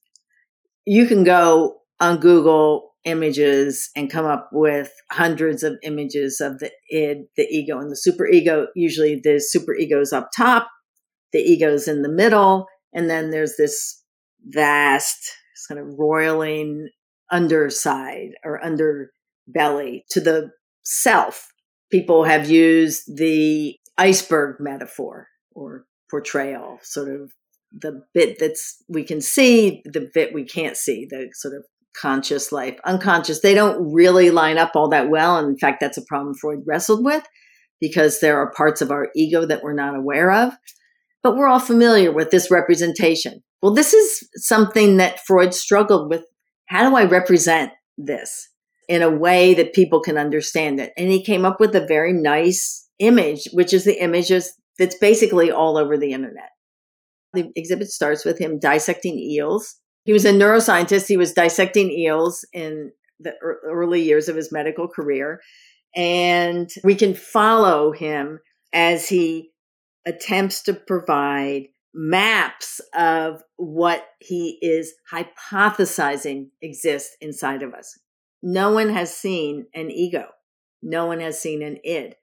You 0.85 1.05
can 1.05 1.23
go 1.23 1.77
on 1.99 2.19
Google 2.19 2.91
images 3.05 3.89
and 3.95 4.11
come 4.11 4.25
up 4.25 4.49
with 4.51 4.91
hundreds 5.11 5.63
of 5.63 5.77
images 5.83 6.39
of 6.41 6.59
the 6.59 6.71
id, 6.89 7.25
the 7.35 7.43
ego, 7.43 7.79
and 7.79 7.91
the 7.91 7.95
superego. 7.95 8.67
Usually 8.75 9.19
the 9.21 9.43
superego 9.55 10.01
is 10.01 10.13
up 10.13 10.29
top, 10.35 10.69
the 11.31 11.39
ego 11.39 11.73
is 11.73 11.87
in 11.87 12.01
the 12.01 12.09
middle, 12.09 12.67
and 12.93 13.09
then 13.09 13.29
there's 13.29 13.55
this 13.57 14.01
vast 14.45 15.31
kind 15.67 15.79
of 15.79 15.97
roiling 15.97 16.89
underside 17.31 18.31
or 18.43 18.59
underbelly 18.63 20.01
to 20.09 20.21
the 20.21 20.51
self. 20.83 21.47
People 21.91 22.23
have 22.23 22.49
used 22.49 23.17
the 23.17 23.75
iceberg 23.97 24.57
metaphor 24.59 25.27
or 25.51 25.85
portrayal, 26.09 26.79
sort 26.81 27.09
of 27.09 27.31
the 27.71 28.03
bit 28.13 28.37
that's 28.39 28.83
we 28.87 29.03
can 29.03 29.21
see, 29.21 29.81
the 29.85 30.09
bit 30.13 30.33
we 30.33 30.45
can't 30.45 30.77
see, 30.77 31.07
the 31.09 31.29
sort 31.33 31.55
of 31.55 31.63
conscious 31.99 32.51
life, 32.51 32.77
unconscious, 32.85 33.41
they 33.41 33.53
don't 33.53 33.93
really 33.93 34.31
line 34.31 34.57
up 34.57 34.71
all 34.75 34.89
that 34.89 35.09
well. 35.09 35.37
And 35.37 35.49
in 35.49 35.57
fact, 35.57 35.79
that's 35.79 35.97
a 35.97 36.05
problem 36.07 36.35
Freud 36.35 36.63
wrestled 36.65 37.03
with 37.03 37.23
because 37.79 38.19
there 38.19 38.37
are 38.39 38.51
parts 38.51 38.81
of 38.81 38.91
our 38.91 39.09
ego 39.15 39.45
that 39.45 39.61
we're 39.63 39.73
not 39.73 39.95
aware 39.95 40.31
of. 40.31 40.53
But 41.21 41.35
we're 41.35 41.47
all 41.47 41.59
familiar 41.59 42.11
with 42.11 42.31
this 42.31 42.51
representation. 42.51 43.43
Well, 43.61 43.73
this 43.73 43.93
is 43.93 44.27
something 44.35 44.97
that 44.97 45.19
Freud 45.25 45.53
struggled 45.53 46.09
with. 46.09 46.25
How 46.73 46.89
do 46.89 46.95
I 46.95 47.05
represent 47.05 47.71
this 47.97 48.49
in 48.89 49.01
a 49.01 49.09
way 49.09 49.53
that 49.53 49.73
people 49.73 50.01
can 50.01 50.17
understand 50.17 50.79
it? 50.79 50.91
And 50.97 51.09
he 51.09 51.23
came 51.23 51.45
up 51.45 51.59
with 51.59 51.75
a 51.75 51.85
very 51.85 52.13
nice 52.13 52.89
image, 52.99 53.47
which 53.53 53.73
is 53.73 53.85
the 53.85 54.01
images 54.03 54.53
that's 54.77 54.97
basically 54.97 55.51
all 55.51 55.77
over 55.77 55.97
the 55.97 56.11
internet. 56.11 56.49
The 57.33 57.51
exhibit 57.55 57.89
starts 57.89 58.25
with 58.25 58.39
him 58.39 58.59
dissecting 58.59 59.17
eels 59.17 59.77
he 60.05 60.13
was 60.13 60.25
a 60.25 60.33
neuroscientist. 60.33 61.07
He 61.07 61.17
was 61.17 61.33
dissecting 61.33 61.89
eels 61.91 62.45
in 62.53 62.91
the 63.19 63.33
early 63.41 64.01
years 64.01 64.27
of 64.27 64.35
his 64.35 64.51
medical 64.51 64.87
career. 64.87 65.41
And 65.95 66.69
we 66.83 66.95
can 66.95 67.13
follow 67.13 67.91
him 67.91 68.39
as 68.73 69.07
he 69.07 69.51
attempts 70.05 70.63
to 70.63 70.73
provide 70.73 71.67
maps 71.93 72.81
of 72.95 73.43
what 73.57 74.05
he 74.19 74.57
is 74.61 74.93
hypothesizing 75.11 76.47
exists 76.61 77.15
inside 77.21 77.63
of 77.63 77.73
us. 77.73 77.99
No 78.41 78.71
one 78.71 78.89
has 78.89 79.15
seen 79.15 79.67
an 79.73 79.91
ego. 79.91 80.25
No 80.81 81.05
one 81.05 81.19
has 81.19 81.39
seen 81.39 81.61
an 81.61 81.77
id. 81.83 82.15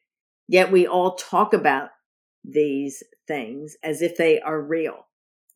Yet 0.48 0.72
we 0.72 0.87
all 0.87 1.14
talk 1.14 1.54
about 1.54 1.90
these 2.44 3.02
things 3.28 3.76
as 3.83 4.02
if 4.02 4.16
they 4.16 4.40
are 4.40 4.61
real. 4.61 5.06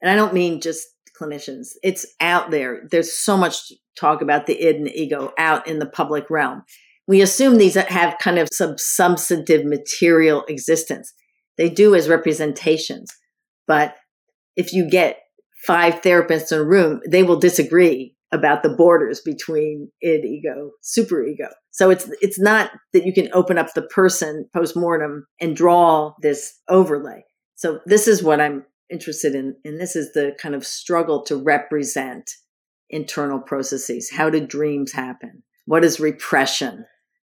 And 0.01 0.11
I 0.11 0.15
don't 0.15 0.35
mean 0.35 0.61
just 0.61 0.87
clinicians. 1.21 1.69
It's 1.83 2.07
out 2.21 2.51
there. 2.51 2.87
There's 2.91 3.13
so 3.13 3.37
much 3.37 3.73
talk 3.99 4.23
about 4.23 4.47
the 4.47 4.61
id 4.61 4.77
and 4.77 4.87
the 4.87 5.01
ego 5.01 5.33
out 5.39 5.67
in 5.67 5.79
the 5.79 5.87
public 5.87 6.31
realm. 6.31 6.63
We 7.07 7.21
assume 7.21 7.59
these 7.59 7.75
have 7.75 8.19
kind 8.19 8.39
of 8.39 8.49
some 8.53 8.79
substantive 8.79 9.65
material 9.65 10.45
existence. 10.49 11.13
They 11.59 11.69
do 11.69 11.95
as 11.95 12.09
representations. 12.09 13.11
But 13.67 13.97
if 14.57 14.73
you 14.73 14.89
get 14.89 15.19
five 15.67 16.03
therapists 16.03 16.53
in 16.53 16.59
a 16.59 16.65
room, 16.65 17.01
they 17.09 17.23
will 17.23 17.39
disagree 17.39 18.15
about 18.33 18.63
the 18.63 18.71
borders 18.71 19.21
between 19.21 19.91
id, 20.03 20.25
ego, 20.25 20.71
superego. 20.83 21.49
So 21.71 21.91
it's 21.91 22.11
it's 22.21 22.41
not 22.41 22.71
that 22.93 23.07
you 23.07 23.13
can 23.13 23.31
open 23.33 23.59
up 23.59 23.73
the 23.75 23.83
person 23.83 24.49
post 24.53 24.77
mortem 24.77 25.27
and 25.41 25.57
draw 25.57 26.15
this 26.21 26.61
overlay. 26.69 27.25
So 27.55 27.81
this 27.87 28.09
is 28.09 28.23
what 28.23 28.41
I'm 28.41 28.65
interested 28.91 29.35
in, 29.35 29.57
and 29.65 29.81
this 29.81 29.97
is 29.97 30.13
the 30.13 30.37
kind 30.41 30.55
of 30.55 30.67
struggle 30.67 31.23
to 31.25 31.37
represent 31.37 32.31
internal 32.91 33.41
processes. 33.41 34.11
How 34.11 34.31
do 34.31 34.45
dreams 34.45 34.93
happen? 34.93 35.43
What 35.67 35.85
is 35.85 36.01
repression? 36.01 36.85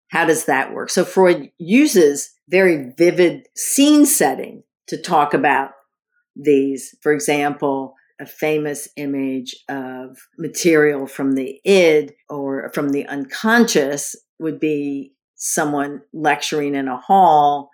How 0.07 0.25
does 0.25 0.45
that 0.45 0.73
work? 0.73 0.89
So 0.89 1.03
Freud 1.03 1.51
uses 1.57 2.31
very 2.49 2.93
vivid 2.97 3.47
scene 3.55 4.05
setting 4.05 4.63
to 4.87 5.01
talk 5.01 5.33
about 5.33 5.71
these. 6.35 6.95
For 7.01 7.11
example, 7.11 7.95
a 8.19 8.25
famous 8.25 8.87
image 8.97 9.55
of 9.69 10.17
material 10.37 11.07
from 11.07 11.33
the 11.33 11.59
id 11.65 12.13
or 12.29 12.71
from 12.73 12.89
the 12.89 13.05
unconscious 13.07 14.15
would 14.39 14.59
be 14.59 15.13
someone 15.35 16.01
lecturing 16.13 16.75
in 16.75 16.87
a 16.87 16.97
hall 16.97 17.69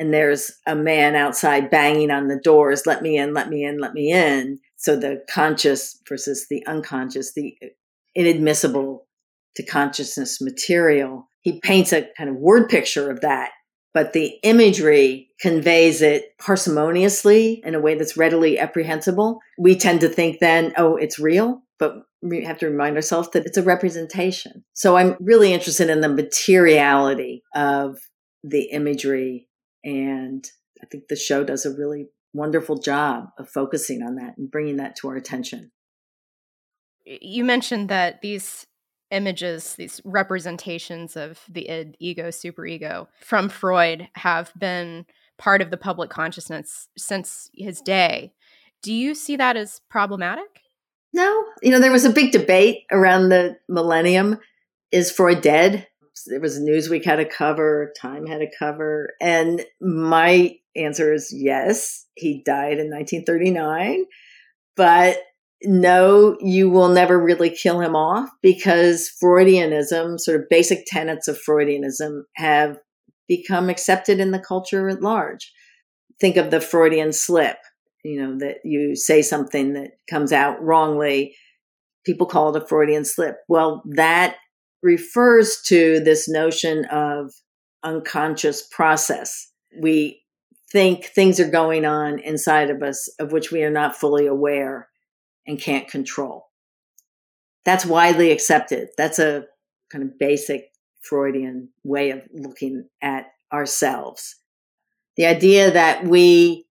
and 0.00 0.14
there's 0.14 0.50
a 0.66 0.74
man 0.74 1.14
outside 1.14 1.68
banging 1.68 2.10
on 2.10 2.28
the 2.28 2.40
doors, 2.42 2.86
let 2.86 3.02
me 3.02 3.18
in, 3.18 3.34
let 3.34 3.50
me 3.50 3.62
in, 3.62 3.78
let 3.78 3.92
me 3.92 4.10
in. 4.10 4.58
So 4.76 4.96
the 4.96 5.22
conscious 5.28 6.00
versus 6.08 6.46
the 6.48 6.66
unconscious, 6.66 7.34
the 7.34 7.54
inadmissible 8.14 9.06
to 9.56 9.62
consciousness 9.62 10.40
material. 10.40 11.28
He 11.42 11.60
paints 11.60 11.92
a 11.92 12.08
kind 12.16 12.30
of 12.30 12.36
word 12.36 12.70
picture 12.70 13.10
of 13.10 13.20
that, 13.20 13.50
but 13.92 14.12
the 14.12 14.38
imagery 14.42 15.30
conveys 15.40 16.02
it 16.02 16.36
parsimoniously 16.40 17.60
in 17.64 17.74
a 17.74 17.80
way 17.80 17.96
that's 17.96 18.16
readily 18.16 18.58
apprehensible. 18.58 19.40
We 19.58 19.76
tend 19.76 20.00
to 20.00 20.08
think 20.08 20.38
then, 20.38 20.72
oh, 20.76 20.96
it's 20.96 21.18
real, 21.18 21.62
but 21.78 21.94
we 22.22 22.44
have 22.44 22.58
to 22.58 22.68
remind 22.68 22.96
ourselves 22.96 23.30
that 23.30 23.46
it's 23.46 23.56
a 23.56 23.62
representation. 23.62 24.64
So 24.74 24.96
I'm 24.96 25.16
really 25.20 25.52
interested 25.52 25.88
in 25.88 26.02
the 26.02 26.08
materiality 26.08 27.42
of 27.54 27.98
the 28.44 28.70
imagery. 28.70 29.48
And 29.82 30.44
I 30.82 30.86
think 30.86 31.04
the 31.08 31.16
show 31.16 31.42
does 31.42 31.64
a 31.64 31.74
really 31.74 32.08
wonderful 32.32 32.78
job 32.78 33.30
of 33.38 33.48
focusing 33.48 34.02
on 34.02 34.16
that 34.16 34.36
and 34.36 34.50
bringing 34.50 34.76
that 34.76 34.96
to 34.96 35.08
our 35.08 35.16
attention. 35.16 35.72
You 37.04 37.44
mentioned 37.44 37.88
that 37.88 38.20
these 38.20 38.66
images, 39.10 39.74
these 39.74 40.00
representations 40.04 41.16
of 41.16 41.40
the 41.48 41.68
id, 41.68 41.96
ego, 41.98 42.28
superego 42.28 43.06
from 43.20 43.48
Freud 43.48 44.08
have 44.14 44.52
been 44.58 45.06
part 45.38 45.62
of 45.62 45.70
the 45.70 45.76
public 45.76 46.10
consciousness 46.10 46.88
since 46.96 47.50
his 47.54 47.80
day. 47.80 48.32
Do 48.82 48.92
you 48.92 49.14
see 49.14 49.36
that 49.36 49.56
as 49.56 49.80
problematic? 49.90 50.60
No. 51.12 51.44
You 51.62 51.70
know, 51.70 51.80
there 51.80 51.92
was 51.92 52.04
a 52.04 52.10
big 52.10 52.32
debate 52.32 52.84
around 52.92 53.28
the 53.28 53.58
millennium. 53.68 54.38
Is 54.92 55.10
Freud 55.10 55.40
dead? 55.40 55.86
There 56.26 56.40
was 56.40 56.60
Newsweek 56.60 57.04
had 57.04 57.20
a 57.20 57.24
cover, 57.24 57.92
Time 57.98 58.26
had 58.26 58.42
a 58.42 58.50
cover. 58.58 59.14
And 59.20 59.64
my 59.80 60.56
answer 60.76 61.12
is 61.12 61.32
yes. 61.34 62.06
He 62.14 62.42
died 62.44 62.78
in 62.78 62.90
1939. 62.90 64.04
But 64.76 65.18
no, 65.62 66.36
you 66.40 66.70
will 66.70 66.88
never 66.88 67.22
really 67.22 67.50
kill 67.50 67.80
him 67.80 67.94
off 67.94 68.30
because 68.42 69.10
Freudianism, 69.22 70.18
sort 70.18 70.40
of 70.40 70.48
basic 70.48 70.84
tenets 70.86 71.28
of 71.28 71.38
Freudianism, 71.38 72.22
have 72.36 72.78
become 73.28 73.68
accepted 73.68 74.20
in 74.20 74.30
the 74.30 74.38
culture 74.38 74.88
at 74.88 75.02
large. 75.02 75.52
Think 76.18 76.36
of 76.36 76.50
the 76.50 76.60
Freudian 76.60 77.12
slip, 77.12 77.58
you 78.04 78.20
know, 78.20 78.38
that 78.38 78.58
you 78.64 78.96
say 78.96 79.22
something 79.22 79.74
that 79.74 79.90
comes 80.08 80.32
out 80.32 80.62
wrongly. 80.62 81.36
People 82.06 82.26
call 82.26 82.54
it 82.54 82.62
a 82.62 82.66
Freudian 82.66 83.04
slip. 83.04 83.36
Well, 83.48 83.82
that 83.94 84.36
refers 84.82 85.60
to 85.66 86.00
this 86.00 86.28
notion 86.28 86.86
of 86.86 87.32
unconscious 87.82 88.66
process. 88.66 89.50
We 89.78 90.22
think 90.72 91.06
things 91.06 91.38
are 91.38 91.50
going 91.50 91.84
on 91.84 92.18
inside 92.18 92.70
of 92.70 92.82
us 92.82 93.08
of 93.18 93.32
which 93.32 93.50
we 93.50 93.62
are 93.62 93.70
not 93.70 93.96
fully 93.96 94.26
aware 94.26 94.89
and 95.50 95.60
can't 95.60 95.88
control. 95.88 96.46
That's 97.64 97.84
widely 97.84 98.30
accepted. 98.30 98.88
That's 98.96 99.18
a 99.18 99.44
kind 99.90 100.04
of 100.04 100.18
basic 100.18 100.64
Freudian 101.02 101.70
way 101.84 102.10
of 102.10 102.22
looking 102.32 102.88
at 103.02 103.26
ourselves. 103.52 104.36
The 105.16 105.26
idea 105.26 105.70
that 105.70 106.04
we 106.04 106.66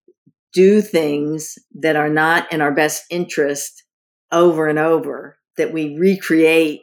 do 0.54 0.82
things 0.82 1.60
that 1.76 1.96
are 1.96 2.10
not 2.10 2.52
in 2.52 2.62
our 2.62 2.74
best 2.74 3.04
interest 3.12 3.84
over 4.32 4.68
and 4.68 4.80
over, 4.80 5.38
that 5.58 5.74
we 5.74 5.98
recreate 5.98 6.82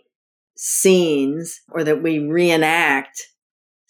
scenes 0.57 1.61
or 1.71 1.83
that 1.85 2.03
we 2.03 2.19
reenact 2.19 3.27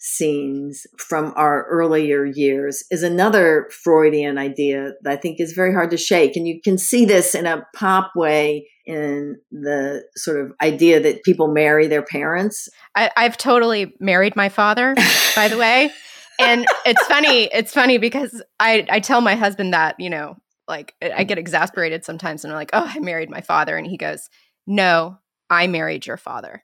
scenes 0.07 0.87
from 0.97 1.33
our 1.35 1.65
earlier 1.65 2.25
years 2.25 2.83
is 2.89 3.03
another 3.03 3.69
Freudian 3.83 4.37
idea 4.37 4.93
that 5.01 5.11
I 5.11 5.17
think 5.17 5.39
is 5.39 5.51
very 5.51 5.73
hard 5.73 5.91
to 5.91 5.97
shake. 5.97 6.35
And 6.35 6.47
you 6.47 6.61
can 6.63 6.77
see 6.77 7.03
this 7.03 7.35
in 7.35 7.45
a 7.45 7.65
pop 7.75 8.11
way 8.15 8.69
in 8.85 9.35
the 9.51 10.03
sort 10.15 10.39
of 10.39 10.53
idea 10.61 11.01
that 11.01 11.23
people 11.23 11.49
marry 11.49 11.87
their 11.87 12.03
parents. 12.03 12.69
I, 12.95 13.11
have 13.17 13.37
totally 13.37 13.93
married 13.99 14.35
my 14.35 14.47
father, 14.47 14.95
by 15.35 15.49
the 15.49 15.57
way. 15.57 15.91
And 16.39 16.65
it's 16.85 17.05
funny, 17.07 17.49
it's 17.51 17.73
funny 17.73 17.97
because 17.97 18.41
I, 18.59 18.85
I 18.89 18.99
tell 19.01 19.21
my 19.21 19.35
husband 19.35 19.73
that, 19.73 19.99
you 19.99 20.09
know, 20.09 20.37
like 20.67 20.93
I 21.01 21.23
get 21.25 21.37
exasperated 21.37 22.05
sometimes 22.05 22.43
and 22.43 22.53
I'm 22.53 22.57
like, 22.57 22.69
oh, 22.73 22.89
I 22.93 22.99
married 22.99 23.29
my 23.29 23.41
father. 23.41 23.75
And 23.75 23.85
he 23.85 23.97
goes, 23.97 24.29
no, 24.65 25.17
I 25.49 25.67
married 25.67 26.05
your 26.05 26.17
father. 26.17 26.63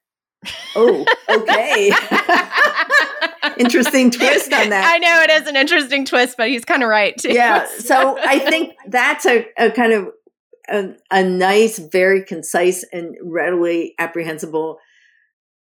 Oh, 0.75 1.05
okay. 1.29 1.91
interesting 3.57 4.11
twist 4.11 4.51
on 4.53 4.69
that. 4.69 4.91
I 4.93 4.97
know 4.97 5.21
it 5.21 5.29
is 5.41 5.47
an 5.47 5.55
interesting 5.55 6.05
twist, 6.05 6.35
but 6.37 6.49
he's 6.49 6.65
kind 6.65 6.83
of 6.83 6.89
right 6.89 7.17
too. 7.17 7.33
Yeah. 7.33 7.67
So 7.83 8.17
I 8.17 8.39
think 8.39 8.73
that's 8.87 9.25
a, 9.25 9.45
a 9.57 9.69
kind 9.69 9.93
of 9.93 10.07
a, 10.69 10.93
a 11.11 11.23
nice, 11.23 11.79
very 11.79 12.23
concise 12.23 12.83
and 12.91 13.15
readily 13.21 13.93
apprehensible 13.99 14.77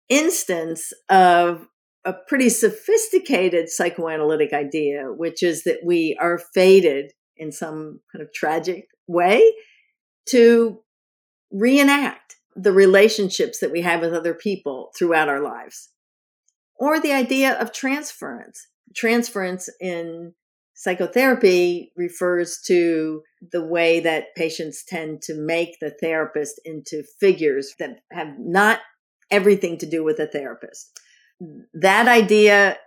instance 0.09 0.93
of 1.09 1.67
a 2.05 2.13
pretty 2.13 2.49
sophisticated 2.49 3.69
psychoanalytic 3.69 4.53
idea, 4.53 5.07
which 5.15 5.43
is 5.43 5.65
that 5.65 5.81
we 5.85 6.17
are 6.21 6.39
fated 6.55 7.13
in 7.37 7.53
some 7.53 8.01
kind 8.13 8.23
of 8.23 8.33
tragic 8.33 8.87
way 9.07 9.43
to 10.31 10.81
reenact 11.53 12.36
the 12.57 12.73
relationships 12.73 13.59
that 13.59 13.71
we 13.71 13.83
have 13.83 14.01
with 14.01 14.15
other 14.15 14.35
people 14.35 14.91
throughout 14.97 15.29
our 15.29 15.41
lives 15.41 15.91
or 16.79 16.99
the 16.99 17.13
idea 17.13 17.53
of 17.61 17.73
transference. 17.73 18.67
Transference 18.95 19.69
in 19.81 20.33
psychotherapy 20.75 21.93
refers 21.97 22.61
to 22.67 23.23
the 23.53 23.65
way 23.65 24.01
that 24.01 24.35
patients 24.37 24.85
tend 24.85 25.23
to 25.23 25.35
make 25.35 25.79
the 25.81 25.91
therapist 25.91 26.61
into 26.65 27.03
figures 27.19 27.75
that 27.79 28.01
have 28.13 28.39
not 28.39 28.81
everything 29.31 29.79
to 29.79 29.87
do 29.87 30.05
with 30.05 30.19
the 30.19 30.27
therapist. 30.27 31.01
That 31.75 32.09
idea 32.09 32.79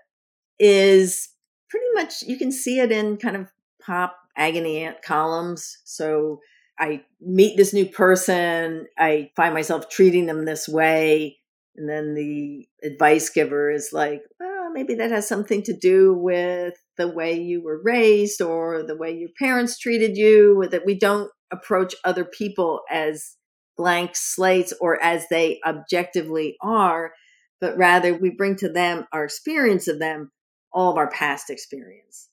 is 0.59 1.29
pretty 1.69 1.87
much, 1.93 2.21
you 2.23 2.37
can 2.37 2.51
see 2.51 2.79
it 2.79 2.91
in 2.91 3.17
kind 3.17 3.35
of 3.35 3.47
pop 3.81 4.15
agony 4.35 4.83
aunt 4.83 5.01
columns. 5.01 5.79
So 5.83 6.39
I 6.79 7.03
meet 7.19 7.57
this 7.57 7.73
new 7.73 7.85
person, 7.85 8.87
I 8.97 9.31
find 9.35 9.53
myself 9.53 9.89
treating 9.89 10.25
them 10.25 10.45
this 10.45 10.67
way. 10.67 11.37
And 11.75 11.89
then 11.89 12.13
the 12.13 12.67
advice 12.83 13.29
giver 13.29 13.69
is 13.69 13.89
like, 13.93 14.21
well, 14.39 14.69
maybe 14.71 14.95
that 14.95 15.11
has 15.11 15.27
something 15.27 15.61
to 15.63 15.73
do 15.73 16.13
with 16.13 16.73
the 16.97 17.07
way 17.07 17.39
you 17.39 17.61
were 17.63 17.81
raised 17.83 18.41
or 18.41 18.83
the 18.83 18.97
way 18.97 19.11
your 19.15 19.29
parents 19.37 19.77
treated 19.77 20.17
you, 20.17 20.67
that 20.71 20.85
we 20.85 20.97
don't 20.97 21.31
approach 21.51 21.95
other 22.03 22.25
people 22.25 22.81
as 22.89 23.37
blank 23.77 24.11
slates 24.13 24.73
or 24.81 25.01
as 25.01 25.25
they 25.29 25.59
objectively 25.65 26.57
are, 26.61 27.13
but 27.61 27.77
rather 27.77 28.13
we 28.13 28.29
bring 28.29 28.55
to 28.57 28.69
them 28.69 29.05
our 29.13 29.23
experience 29.23 29.87
of 29.87 29.99
them, 29.99 30.31
all 30.73 30.91
of 30.91 30.97
our 30.97 31.09
past 31.09 31.49
experience. 31.49 32.29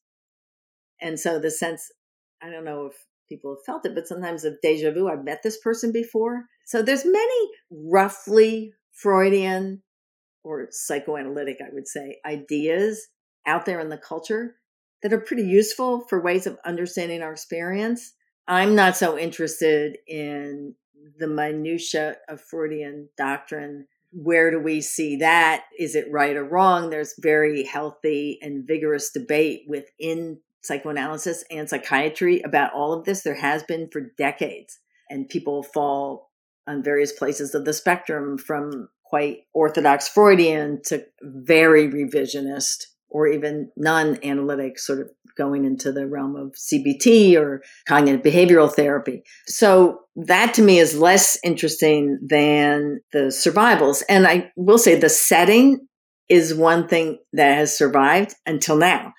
And 1.01 1.21
so 1.21 1.39
the 1.39 1.51
sense, 1.51 1.91
I 2.43 2.51
don't 2.51 2.65
know 2.65 2.87
if 2.87 2.97
people 3.29 3.55
have 3.55 3.65
felt 3.65 3.87
it, 3.87 3.95
but 3.95 4.07
sometimes 4.07 4.45
of 4.45 4.61
deja 4.63 4.91
vu, 4.91 5.09
I've 5.09 5.25
met 5.25 5.43
this 5.43 5.59
person 5.59 5.93
before. 5.93 6.45
So 6.67 6.83
there's 6.83 7.05
many 7.05 7.51
roughly 7.71 8.73
Freudian 8.93 9.83
or 10.43 10.69
psychoanalytic, 10.71 11.59
I 11.61 11.73
would 11.73 11.89
say, 11.89 12.19
ideas 12.25 13.09
out 13.47 13.67
there 13.67 13.81
in 13.81 13.89
the 13.89 13.99
culture 13.99 14.57
that 15.03 15.13
are 15.13 15.21
pretty 15.21 15.45
useful 15.45 16.01
for 16.09 16.21
ways 16.21 16.47
of 16.47 16.59
understanding 16.65 17.23
our 17.23 17.33
experience. 17.33 18.13
I'm 18.49 18.75
not 18.75 18.97
so 18.97 19.19
interested 19.19 19.99
in 20.07 20.75
the 21.19 21.29
minutia 21.29 22.17
of 22.29 22.41
Freudian 22.41 23.09
doctrine. 23.17 23.87
Where 24.13 24.51
do 24.51 24.61
we 24.61 24.81
see 24.81 25.17
that? 25.17 25.65
Is 25.79 25.95
it 25.95 26.11
right 26.11 26.37
or 26.37 26.45
wrong? 26.45 26.91
There's 26.91 27.15
very 27.19 27.65
healthy 27.65 28.39
and 28.41 28.67
vigorous 28.67 29.11
debate 29.11 29.63
within 29.69 30.41
psychoanalysis 30.67 31.45
and 31.51 31.69
psychiatry 31.69 32.41
about 32.43 32.73
all 32.75 32.93
of 32.93 33.05
this. 33.05 33.23
There 33.23 33.35
has 33.35 33.63
been 33.63 33.89
for 33.91 34.01
decades, 34.19 34.79
and 35.09 35.29
people 35.29 35.63
fall 35.63 36.31
on 36.67 36.83
various 36.83 37.13
places 37.13 37.55
of 37.55 37.65
the 37.65 37.73
spectrum 37.73 38.39
from 38.39 38.89
quite 39.05 39.39
orthodox 39.55 40.09
Freudian 40.09 40.81
to 40.87 41.05
very 41.23 41.89
revisionist 41.89 42.87
or 43.09 43.29
even 43.29 43.71
non 43.77 44.19
analytic, 44.25 44.79
sort 44.79 45.01
of 45.01 45.11
going 45.37 45.65
into 45.65 45.93
the 45.93 46.07
realm 46.07 46.35
of 46.35 46.53
CBT 46.53 47.37
or 47.37 47.63
cognitive 47.87 48.23
behavioral 48.23 48.73
therapy. 48.73 49.23
So 49.47 50.01
that 50.17 50.55
to 50.55 50.63
me 50.63 50.79
is 50.79 50.99
less 50.99 51.39
interesting 51.45 52.19
than 52.27 53.01
the 53.13 53.31
survivals. 53.31 54.03
And 54.09 54.27
I 54.27 54.51
will 54.57 54.79
say 54.79 54.99
the 54.99 55.09
setting 55.09 55.87
is 56.29 56.55
one 56.55 56.89
thing 56.89 57.19
that 57.33 57.57
has 57.57 57.77
survived 57.77 58.35
until 58.47 58.77
now 58.77 59.13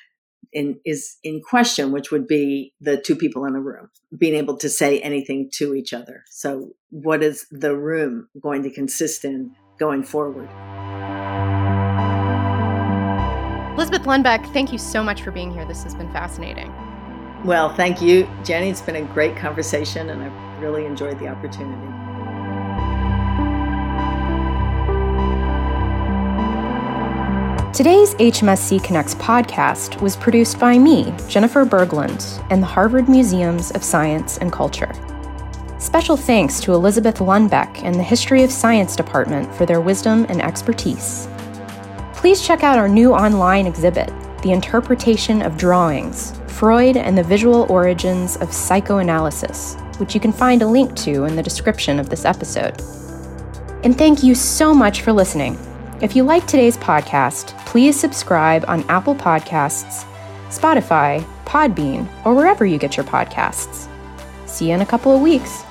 in, 0.53 0.79
is 0.85 1.17
in 1.23 1.41
question, 1.41 1.91
which 1.91 2.11
would 2.11 2.27
be 2.27 2.73
the 2.81 2.97
two 2.97 3.15
people 3.15 3.45
in 3.45 3.55
a 3.55 3.61
room 3.61 3.89
being 4.17 4.35
able 4.35 4.57
to 4.57 4.69
say 4.69 4.99
anything 5.01 5.49
to 5.53 5.73
each 5.75 5.93
other. 5.93 6.23
So, 6.29 6.71
what 6.89 7.23
is 7.23 7.45
the 7.51 7.75
room 7.75 8.29
going 8.41 8.63
to 8.63 8.69
consist 8.69 9.25
in 9.25 9.53
going 9.79 10.03
forward? 10.03 10.49
Elizabeth 13.75 14.07
Lunbeck, 14.07 14.51
thank 14.53 14.71
you 14.71 14.79
so 14.79 15.03
much 15.03 15.21
for 15.21 15.31
being 15.31 15.51
here. 15.51 15.65
This 15.65 15.83
has 15.83 15.93
been 15.93 16.11
fascinating. 16.11 16.73
Well, 17.45 17.73
thank 17.75 18.01
you, 18.01 18.27
Jenny. 18.43 18.69
It's 18.69 18.81
been 18.81 18.95
a 18.95 19.13
great 19.13 19.35
conversation, 19.35 20.09
and 20.09 20.23
I 20.23 20.59
really 20.59 20.85
enjoyed 20.85 21.19
the 21.19 21.27
opportunity. 21.27 22.16
Today's 27.77 28.15
HMSC 28.15 28.83
Connects 28.83 29.13
podcast 29.13 30.01
was 30.01 30.15
produced 30.15 30.59
by 30.59 30.79
me, 30.79 31.13
Jennifer 31.29 31.63
Berglund, 31.63 32.43
and 32.49 32.59
the 32.59 32.65
Harvard 32.65 33.07
Museums 33.07 33.69
of 33.69 33.83
Science 33.83 34.39
and 34.39 34.51
Culture. 34.51 34.91
Special 35.77 36.17
thanks 36.17 36.59
to 36.61 36.73
Elizabeth 36.73 37.19
Lunbeck 37.19 37.83
and 37.83 37.93
the 37.93 38.01
History 38.01 38.41
of 38.41 38.51
Science 38.51 38.95
Department 38.95 39.53
for 39.53 39.67
their 39.67 39.79
wisdom 39.79 40.25
and 40.27 40.41
expertise. 40.41 41.27
Please 42.13 42.41
check 42.41 42.63
out 42.63 42.79
our 42.79 42.89
new 42.89 43.13
online 43.13 43.67
exhibit, 43.67 44.11
The 44.41 44.53
Interpretation 44.53 45.43
of 45.43 45.55
Drawings 45.55 46.33
Freud 46.47 46.97
and 46.97 47.15
the 47.15 47.21
Visual 47.21 47.67
Origins 47.69 48.37
of 48.37 48.51
Psychoanalysis, 48.51 49.75
which 49.99 50.15
you 50.15 50.19
can 50.19 50.33
find 50.33 50.63
a 50.63 50.67
link 50.67 50.95
to 50.95 51.25
in 51.25 51.35
the 51.35 51.43
description 51.43 51.99
of 51.99 52.09
this 52.09 52.25
episode. 52.25 52.81
And 53.83 53.95
thank 53.95 54.23
you 54.23 54.33
so 54.33 54.73
much 54.73 55.01
for 55.01 55.13
listening. 55.13 55.59
If 55.99 56.15
you 56.15 56.23
like 56.23 56.45
today's 56.45 56.77
podcast, 56.77 57.57
please 57.65 57.99
subscribe 57.99 58.63
on 58.67 58.87
Apple 58.87 59.15
Podcasts, 59.15 60.05
Spotify, 60.49 61.25
Podbean, 61.45 62.07
or 62.23 62.35
wherever 62.35 62.67
you 62.67 62.77
get 62.77 62.95
your 62.95 63.03
podcasts. 63.03 63.87
See 64.45 64.69
you 64.69 64.75
in 64.75 64.81
a 64.81 64.85
couple 64.85 65.15
of 65.15 65.21
weeks. 65.21 65.63